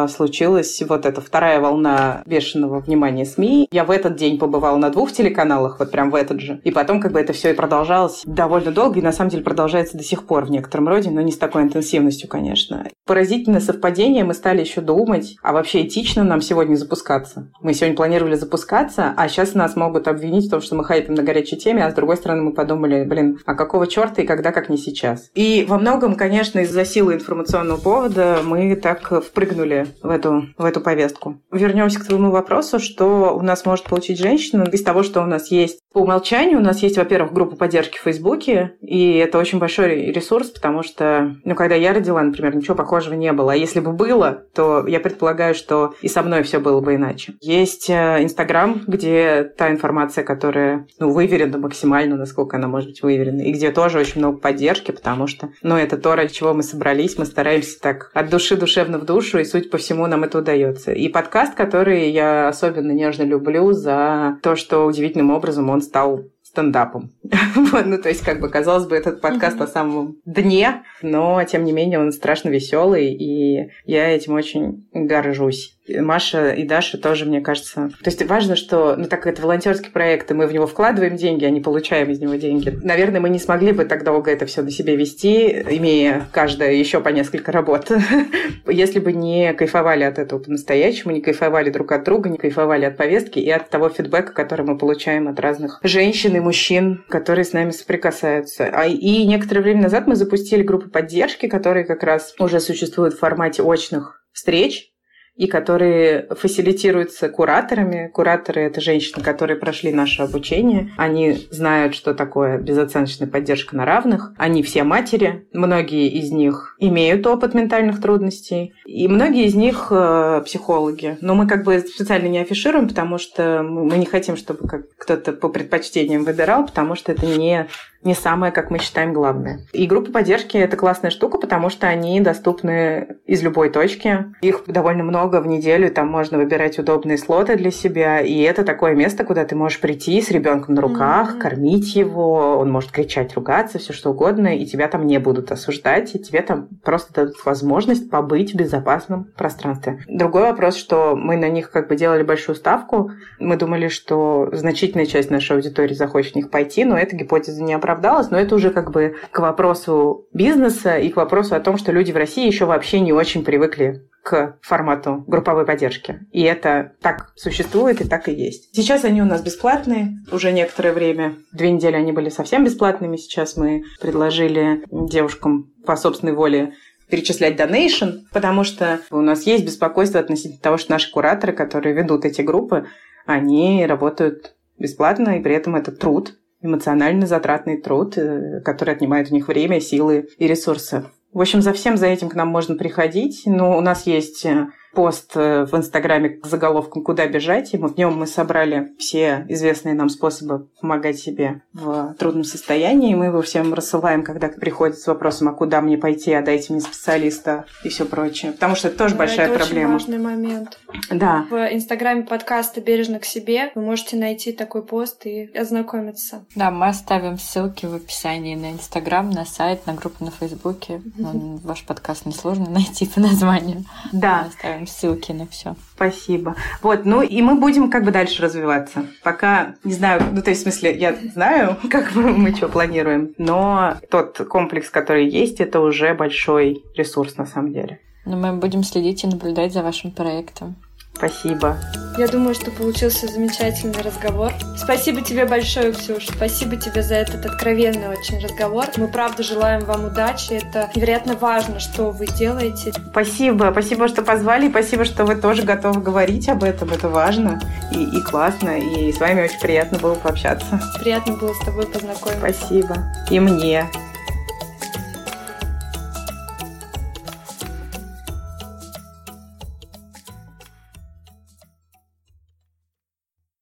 случилась 0.08 0.82
вот 0.88 1.06
эта 1.06 1.20
вторая 1.20 1.60
волна 1.60 2.22
бешеного 2.26 2.80
внимания 2.80 3.24
СМИ. 3.24 3.68
Я 3.70 3.84
в 3.84 3.90
этот 3.90 4.16
день 4.16 4.38
побывала 4.38 4.76
на 4.76 4.90
двух 4.90 5.12
телеканалах, 5.12 5.78
вот 5.78 5.90
прям 5.90 6.10
в 6.10 6.14
этот 6.14 6.40
же. 6.40 6.60
И 6.64 6.70
потом 6.70 7.00
как 7.00 7.12
бы 7.12 7.20
это 7.20 7.32
все 7.32 7.50
и 7.50 7.54
продолжалось 7.54 8.22
довольно 8.24 8.72
долго, 8.72 8.98
и 8.98 9.02
на 9.02 9.12
самом 9.12 9.30
деле 9.30 9.42
продолжается 9.42 9.96
до 9.96 10.04
сих 10.04 10.26
пор 10.26 10.44
в 10.46 10.50
некотором 10.50 10.88
роде, 10.88 11.10
но 11.10 11.20
не 11.20 11.32
с 11.32 11.38
такой 11.38 11.62
интенсивностью, 11.62 12.28
конечно. 12.28 12.86
Поразительное 13.06 13.60
совпадение, 13.60 14.24
мы 14.24 14.34
стали 14.34 14.60
еще 14.60 14.80
думать, 14.80 15.36
а 15.42 15.52
вообще 15.52 15.86
этично 15.86 16.24
нам 16.24 16.40
сегодня 16.40 16.76
запускаться. 16.76 17.50
Мы 17.60 17.74
сегодня 17.74 17.96
планировали 17.96 18.34
запускаться, 18.34 19.14
а 19.16 19.28
сейчас 19.28 19.54
нас 19.54 19.76
могут 19.76 20.08
обвинить 20.08 20.46
в 20.46 20.50
том, 20.50 20.60
что 20.60 20.74
мы 20.74 20.84
хайпим 20.84 21.14
на 21.14 21.22
горячей 21.22 21.56
теме, 21.56 21.84
а 21.84 21.90
с 21.90 21.94
другой 21.94 22.16
стороны 22.16 22.42
мы 22.42 22.52
подумали, 22.52 23.04
блин, 23.04 23.38
а 23.46 23.54
какого 23.54 23.86
черта 23.86 24.22
и 24.22 24.26
когда, 24.26 24.52
как 24.52 24.68
не 24.68 24.76
сейчас. 24.76 25.30
И 25.34 25.64
во 25.68 25.78
многом, 25.78 26.14
конечно, 26.14 26.60
из-за 26.60 26.84
силы 26.84 27.14
информационного 27.14 27.78
повода 27.78 28.38
мы 28.44 28.74
так 28.76 29.24
впрыгнули 29.24 29.67
впихнули 29.68 29.86
в 30.02 30.10
эту, 30.10 30.48
в 30.56 30.64
эту 30.64 30.80
повестку. 30.80 31.40
Вернемся 31.52 32.00
к 32.00 32.06
твоему 32.06 32.30
вопросу, 32.30 32.78
что 32.78 33.36
у 33.36 33.42
нас 33.42 33.64
может 33.64 33.84
получить 33.84 34.18
женщина 34.18 34.64
из 34.64 34.82
того, 34.82 35.02
что 35.02 35.22
у 35.22 35.26
нас 35.26 35.50
есть. 35.50 35.80
По 35.92 35.98
умолчанию 35.98 36.58
у 36.58 36.62
нас 36.62 36.82
есть, 36.82 36.96
во-первых, 36.96 37.32
группа 37.32 37.56
поддержки 37.56 37.98
в 37.98 38.02
Фейсбуке, 38.02 38.74
и 38.80 39.14
это 39.14 39.38
очень 39.38 39.58
большой 39.58 40.12
ресурс, 40.12 40.48
потому 40.50 40.82
что, 40.82 41.34
ну, 41.44 41.54
когда 41.54 41.74
я 41.74 41.92
родила, 41.92 42.22
например, 42.22 42.56
ничего 42.56 42.74
похожего 42.74 43.14
не 43.14 43.32
было. 43.32 43.52
А 43.52 43.56
если 43.56 43.80
бы 43.80 43.92
было, 43.92 44.44
то 44.54 44.86
я 44.86 45.00
предполагаю, 45.00 45.54
что 45.54 45.94
и 46.02 46.08
со 46.08 46.22
мной 46.22 46.42
все 46.42 46.60
было 46.60 46.80
бы 46.80 46.94
иначе. 46.94 47.34
Есть 47.40 47.88
э, 47.90 48.22
Инстаграм, 48.22 48.82
где 48.86 49.44
та 49.44 49.70
информация, 49.70 50.24
которая, 50.24 50.86
ну, 50.98 51.10
выверена 51.10 51.58
максимально, 51.58 52.16
насколько 52.16 52.56
она 52.56 52.68
может 52.68 52.90
быть 52.90 53.02
выверена, 53.02 53.42
и 53.42 53.52
где 53.52 53.70
тоже 53.70 53.98
очень 53.98 54.20
много 54.20 54.38
поддержки, 54.38 54.90
потому 54.90 55.26
что, 55.26 55.50
ну, 55.62 55.76
это 55.76 55.96
то, 55.96 56.14
ради 56.14 56.32
чего 56.32 56.54
мы 56.54 56.62
собрались, 56.62 57.18
мы 57.18 57.24
стараемся 57.24 57.80
так 57.80 58.10
от 58.14 58.30
души 58.30 58.56
душевно 58.56 58.98
в 58.98 59.04
душу, 59.04 59.38
и, 59.38 59.44
судя 59.48 59.68
по 59.68 59.78
всему, 59.78 60.06
нам 60.06 60.24
это 60.24 60.38
удается. 60.38 60.92
И 60.92 61.08
подкаст, 61.08 61.54
который 61.54 62.10
я 62.10 62.48
особенно 62.48 62.92
нежно 62.92 63.24
люблю 63.24 63.72
за 63.72 64.38
то, 64.42 64.56
что 64.56 64.86
удивительным 64.86 65.30
образом 65.30 65.70
он 65.70 65.80
стал 65.80 66.24
стендапом. 66.42 67.12
ну, 67.84 67.98
то 67.98 68.08
есть, 68.08 68.22
как 68.22 68.40
бы, 68.40 68.48
казалось 68.48 68.86
бы, 68.86 68.96
этот 68.96 69.20
подкаст 69.20 69.58
на 69.58 69.66
самом 69.66 70.16
дне, 70.24 70.82
но, 71.02 71.42
тем 71.44 71.64
не 71.64 71.72
менее, 71.72 71.98
он 71.98 72.12
страшно 72.12 72.48
веселый, 72.48 73.12
и 73.12 73.70
я 73.84 74.08
этим 74.08 74.34
очень 74.34 74.88
горжусь. 74.92 75.78
Маша 75.88 76.50
и 76.50 76.64
Даша 76.64 76.98
тоже, 76.98 77.24
мне 77.24 77.40
кажется. 77.40 77.90
То 78.02 78.10
есть 78.10 78.24
важно, 78.26 78.56
что, 78.56 78.96
ну 78.96 79.06
так 79.06 79.22
как 79.22 79.34
это 79.34 79.42
волонтерский 79.42 79.90
проект, 79.90 80.30
и 80.30 80.34
мы 80.34 80.46
в 80.46 80.52
него 80.52 80.66
вкладываем 80.66 81.16
деньги, 81.16 81.44
а 81.44 81.50
не 81.50 81.60
получаем 81.60 82.10
из 82.10 82.20
него 82.20 82.34
деньги. 82.34 82.78
Наверное, 82.82 83.20
мы 83.20 83.28
не 83.30 83.38
смогли 83.38 83.72
бы 83.72 83.84
так 83.84 84.04
долго 84.04 84.30
это 84.30 84.46
все 84.46 84.62
на 84.62 84.70
себе 84.70 84.96
вести, 84.96 85.48
имея 85.70 86.26
каждая 86.32 86.74
еще 86.74 87.00
по 87.00 87.08
несколько 87.08 87.52
работ, 87.52 87.90
если 88.68 88.98
бы 88.98 89.12
не 89.12 89.52
кайфовали 89.54 90.04
от 90.04 90.18
этого 90.18 90.40
по-настоящему, 90.40 91.12
не 91.12 91.20
кайфовали 91.20 91.70
друг 91.70 91.92
от 91.92 92.04
друга, 92.04 92.28
не 92.28 92.38
кайфовали 92.38 92.84
от 92.84 92.96
повестки 92.96 93.38
и 93.38 93.50
от 93.50 93.70
того 93.70 93.88
фидбэка, 93.88 94.32
который 94.32 94.66
мы 94.66 94.76
получаем 94.76 95.28
от 95.28 95.40
разных 95.40 95.80
женщин 95.82 96.36
и 96.36 96.40
мужчин, 96.40 97.04
которые 97.18 97.44
с 97.44 97.52
нами 97.52 97.70
соприкасаются. 97.70 98.70
А, 98.72 98.86
и 98.86 99.26
некоторое 99.26 99.62
время 99.62 99.82
назад 99.82 100.06
мы 100.06 100.14
запустили 100.14 100.62
группу 100.62 100.88
поддержки, 100.88 101.48
которые 101.48 101.84
как 101.84 102.04
раз 102.04 102.32
уже 102.38 102.60
существуют 102.60 103.14
в 103.14 103.18
формате 103.18 103.62
очных 103.62 104.24
встреч, 104.32 104.92
и 105.38 105.46
которые 105.46 106.26
фасилитируются 106.36 107.28
кураторами. 107.28 108.10
Кураторы— 108.12 108.60
это 108.62 108.80
женщины, 108.80 109.22
которые 109.22 109.56
прошли 109.56 109.92
наше 109.92 110.22
обучение. 110.22 110.90
Они 110.96 111.46
знают, 111.50 111.94
что 111.94 112.12
такое 112.12 112.58
безоценочная 112.58 113.28
поддержка 113.28 113.76
на 113.76 113.84
равных. 113.84 114.32
Они 114.36 114.64
все 114.64 114.82
матери. 114.82 115.46
Многие 115.52 116.08
из 116.08 116.32
них 116.32 116.76
имеют 116.80 117.24
опыт 117.26 117.54
ментальных 117.54 118.02
трудностей. 118.02 118.74
И 118.84 119.06
многие 119.06 119.44
из 119.46 119.54
них 119.54 119.88
э, 119.90 120.42
психологи. 120.44 121.16
Но 121.20 121.36
мы 121.36 121.46
как 121.46 121.62
бы 121.62 121.78
специально 121.78 122.26
не 122.26 122.40
афишируем, 122.40 122.88
потому 122.88 123.18
что 123.18 123.62
мы 123.62 123.96
не 123.96 124.06
хотим, 124.06 124.36
чтобы 124.36 124.66
как 124.66 124.88
кто-то 124.98 125.32
по 125.32 125.48
предпочтениям 125.48 126.24
выбирал, 126.24 126.66
потому 126.66 126.96
что 126.96 127.12
это 127.12 127.26
не 127.26 127.68
не 128.02 128.14
самое, 128.14 128.52
как 128.52 128.70
мы 128.70 128.78
считаем, 128.78 129.12
главное. 129.12 129.60
И 129.72 129.86
группы 129.86 130.12
поддержки– 130.12 130.56
это 130.58 130.76
классная 130.76 131.10
штука, 131.10 131.38
потому 131.38 131.68
что 131.68 131.88
они 131.88 132.20
доступны 132.20 133.16
из 133.26 133.42
любой 133.42 133.70
точки. 133.70 134.26
Их 134.40 134.62
довольно 134.66 135.02
много 135.02 135.40
в 135.40 135.46
неделю, 135.46 135.90
там 135.90 136.08
можно 136.08 136.38
выбирать 136.38 136.78
удобные 136.78 137.18
слоты 137.18 137.56
для 137.56 137.70
себя. 137.70 138.20
И 138.20 138.40
это 138.40 138.64
такое 138.64 138.94
место, 138.94 139.24
куда 139.24 139.44
ты 139.44 139.56
можешь 139.56 139.80
прийти 139.80 140.20
с 140.22 140.30
ребенком 140.30 140.74
на 140.74 140.82
руках, 140.82 141.34
mm-hmm. 141.34 141.40
кормить 141.40 141.96
его, 141.96 142.58
он 142.58 142.70
может 142.70 142.92
кричать, 142.92 143.34
ругаться, 143.34 143.78
все 143.78 143.92
что 143.92 144.10
угодно, 144.10 144.56
и 144.56 144.64
тебя 144.64 144.88
там 144.88 145.06
не 145.06 145.18
будут 145.18 145.50
осуждать, 145.50 146.14
и 146.14 146.18
тебе 146.18 146.42
там 146.42 146.68
просто 146.84 147.12
дадут 147.12 147.44
возможность 147.44 148.10
побыть 148.10 148.54
в 148.54 148.56
безопасном 148.56 149.24
пространстве. 149.36 150.04
Другой 150.06 150.42
вопрос, 150.42 150.76
что 150.76 151.16
мы 151.16 151.36
на 151.36 151.48
них 151.48 151.70
как 151.70 151.88
бы 151.88 151.96
делали 151.96 152.22
большую 152.22 152.54
ставку. 152.54 153.10
Мы 153.40 153.56
думали, 153.56 153.88
что 153.88 154.48
значительная 154.52 155.06
часть 155.06 155.30
нашей 155.30 155.56
аудитории 155.56 155.94
захочет 155.94 156.32
в 156.34 156.36
них 156.36 156.50
пойти, 156.50 156.84
но 156.84 156.96
эта 156.96 157.16
гипотеза 157.16 157.62
не 157.62 157.72
оправдалось, 157.88 158.30
но 158.30 158.38
это 158.38 158.54
уже 158.54 158.70
как 158.70 158.90
бы 158.90 159.16
к 159.30 159.38
вопросу 159.38 160.26
бизнеса 160.34 160.98
и 160.98 161.08
к 161.08 161.16
вопросу 161.16 161.54
о 161.54 161.60
том, 161.60 161.78
что 161.78 161.90
люди 161.90 162.12
в 162.12 162.16
России 162.16 162.46
еще 162.46 162.66
вообще 162.66 163.00
не 163.00 163.14
очень 163.14 163.44
привыкли 163.44 164.02
к 164.22 164.58
формату 164.60 165.24
групповой 165.26 165.64
поддержки. 165.64 166.20
И 166.30 166.42
это 166.42 166.92
так 167.00 167.32
существует 167.34 168.02
и 168.02 168.08
так 168.08 168.28
и 168.28 168.32
есть. 168.32 168.74
Сейчас 168.76 169.04
они 169.04 169.22
у 169.22 169.24
нас 169.24 169.40
бесплатные 169.40 170.18
уже 170.30 170.52
некоторое 170.52 170.92
время. 170.92 171.36
Две 171.52 171.70
недели 171.70 171.96
они 171.96 172.12
были 172.12 172.28
совсем 172.28 172.62
бесплатными. 172.62 173.16
Сейчас 173.16 173.56
мы 173.56 173.84
предложили 174.02 174.82
девушкам 174.90 175.72
по 175.86 175.96
собственной 175.96 176.34
воле 176.34 176.74
перечислять 177.08 177.56
донейшн, 177.56 178.26
потому 178.34 178.64
что 178.64 179.00
у 179.10 179.22
нас 179.22 179.44
есть 179.44 179.64
беспокойство 179.64 180.20
относительно 180.20 180.60
того, 180.60 180.76
что 180.76 180.92
наши 180.92 181.10
кураторы, 181.10 181.54
которые 181.54 181.94
ведут 181.94 182.26
эти 182.26 182.42
группы, 182.42 182.86
они 183.24 183.86
работают 183.86 184.56
бесплатно, 184.78 185.38
и 185.38 185.42
при 185.42 185.54
этом 185.54 185.74
это 185.74 185.90
труд, 185.90 186.34
эмоционально 186.60 187.26
затратный 187.26 187.80
труд, 187.80 188.16
э, 188.16 188.60
который 188.64 188.94
отнимает 188.94 189.30
у 189.30 189.34
них 189.34 189.48
время, 189.48 189.80
силы 189.80 190.28
и 190.38 190.46
ресурсы. 190.46 191.04
В 191.32 191.40
общем, 191.40 191.60
за 191.60 191.72
всем 191.72 191.96
за 191.96 192.06
этим 192.06 192.28
к 192.28 192.34
нам 192.34 192.48
можно 192.48 192.74
приходить. 192.76 193.42
Но 193.46 193.76
у 193.76 193.80
нас 193.80 194.06
есть 194.06 194.44
э, 194.44 194.68
пост 194.98 195.36
э, 195.36 195.64
в 195.64 195.76
Инстаграме 195.76 196.40
с 196.42 196.48
заголовком 196.48 197.04
«Куда 197.04 197.28
бежать?». 197.28 197.72
И 197.72 197.76
в 197.76 197.96
нем 197.96 198.18
мы 198.18 198.26
собрали 198.26 198.88
все 198.98 199.46
известные 199.48 199.94
нам 199.94 200.08
способы 200.08 200.66
помогать 200.80 201.20
себе 201.20 201.62
в 201.72 202.14
трудном 202.18 202.42
состоянии. 202.42 203.14
Мы 203.14 203.26
его 203.26 203.40
всем 203.40 203.72
рассылаем, 203.74 204.24
когда 204.24 204.48
приходят 204.48 204.98
с 204.98 205.06
вопросом 205.06 205.50
«А 205.50 205.52
куда 205.52 205.80
мне 205.82 205.98
пойти? 205.98 206.32
А 206.32 206.42
дайте 206.42 206.72
мне 206.72 206.82
специалиста?» 206.82 207.64
и 207.84 207.90
все 207.90 208.06
прочее. 208.06 208.50
Потому 208.50 208.74
что 208.74 208.88
это 208.88 208.98
тоже 208.98 209.14
да, 209.14 209.18
большая 209.18 209.46
это 209.46 209.58
проблема. 209.60 209.94
Это 209.94 210.04
очень 210.04 210.10
важный 210.10 210.18
момент. 210.18 210.80
Да. 211.12 211.46
В 211.48 211.54
Инстаграме 211.72 212.24
подкаста 212.24 212.80
«Бережно 212.80 213.20
к 213.20 213.24
себе» 213.24 213.70
вы 213.76 213.82
можете 213.82 214.16
найти 214.16 214.50
такой 214.50 214.82
пост 214.82 215.26
и 215.26 215.48
ознакомиться. 215.56 216.44
Да, 216.56 216.72
мы 216.72 216.88
оставим 216.88 217.38
ссылки 217.38 217.86
в 217.86 217.94
описании 217.94 218.56
на 218.56 218.72
Инстаграм, 218.72 219.30
на 219.30 219.44
сайт, 219.44 219.86
на 219.86 219.94
группу 219.94 220.24
на 220.24 220.32
Фейсбуке. 220.32 221.02
Ваш 221.16 221.84
подкаст 221.84 222.26
несложно 222.26 222.68
найти 222.68 223.06
по 223.06 223.20
названию. 223.20 223.84
Да. 224.10 224.42
Мы 224.42 224.48
оставим 224.48 224.87
ссылки 224.88 225.32
на 225.32 225.46
все. 225.46 225.76
Спасибо. 225.94 226.56
Вот, 226.82 227.04
ну 227.04 227.22
и 227.22 227.42
мы 227.42 227.54
будем 227.54 227.90
как 227.90 228.04
бы 228.04 228.10
дальше 228.10 228.42
развиваться. 228.42 229.06
Пока 229.22 229.74
не 229.84 229.92
знаю, 229.92 230.22
ну 230.32 230.42
то 230.42 230.50
есть 230.50 230.60
в 230.60 230.64
смысле, 230.64 230.96
я 230.96 231.16
знаю, 231.32 231.76
как 231.90 232.14
мы, 232.14 232.32
мы 232.32 232.54
что 232.54 232.68
планируем, 232.68 233.34
но 233.38 233.96
тот 234.10 234.38
комплекс, 234.48 234.90
который 234.90 235.28
есть, 235.28 235.60
это 235.60 235.80
уже 235.80 236.14
большой 236.14 236.84
ресурс 236.94 237.36
на 237.36 237.46
самом 237.46 237.72
деле. 237.72 238.00
Но 238.24 238.36
мы 238.36 238.52
будем 238.52 238.82
следить 238.82 239.24
и 239.24 239.26
наблюдать 239.26 239.72
за 239.72 239.82
вашим 239.82 240.10
проектом. 240.10 240.76
Спасибо. 241.18 241.76
Я 242.16 242.26
думаю, 242.26 242.54
что 242.54 242.70
получился 242.72 243.28
замечательный 243.28 244.02
разговор. 244.02 244.52
Спасибо 244.76 245.20
тебе 245.20 245.44
большое, 245.44 245.92
Ксюш. 245.92 246.26
Спасибо 246.26 246.76
тебе 246.76 247.02
за 247.02 247.14
этот 247.14 247.46
откровенный 247.46 248.08
очень 248.08 248.40
разговор. 248.40 248.86
Мы 248.96 249.06
правда 249.06 249.42
желаем 249.42 249.84
вам 249.84 250.06
удачи. 250.06 250.54
Это 250.54 250.90
невероятно 250.96 251.36
важно, 251.36 251.78
что 251.78 252.10
вы 252.10 252.26
делаете. 252.26 252.92
Спасибо. 253.10 253.68
Спасибо, 253.70 254.08
что 254.08 254.22
позвали. 254.22 254.68
Спасибо, 254.68 255.04
что 255.04 255.24
вы 255.24 255.36
тоже 255.36 255.62
готовы 255.62 256.00
говорить 256.00 256.48
об 256.48 256.64
этом. 256.64 256.90
Это 256.90 257.08
важно 257.08 257.60
и, 257.92 258.02
и 258.02 258.20
классно. 258.22 258.78
И 258.78 259.12
с 259.12 259.20
вами 259.20 259.42
очень 259.42 259.60
приятно 259.60 259.98
было 259.98 260.14
пообщаться. 260.14 260.80
Приятно 261.00 261.36
было 261.36 261.52
с 261.52 261.64
тобой 261.64 261.86
познакомиться. 261.86 262.38
Спасибо. 262.38 262.96
И 263.30 263.38
мне. 263.38 263.86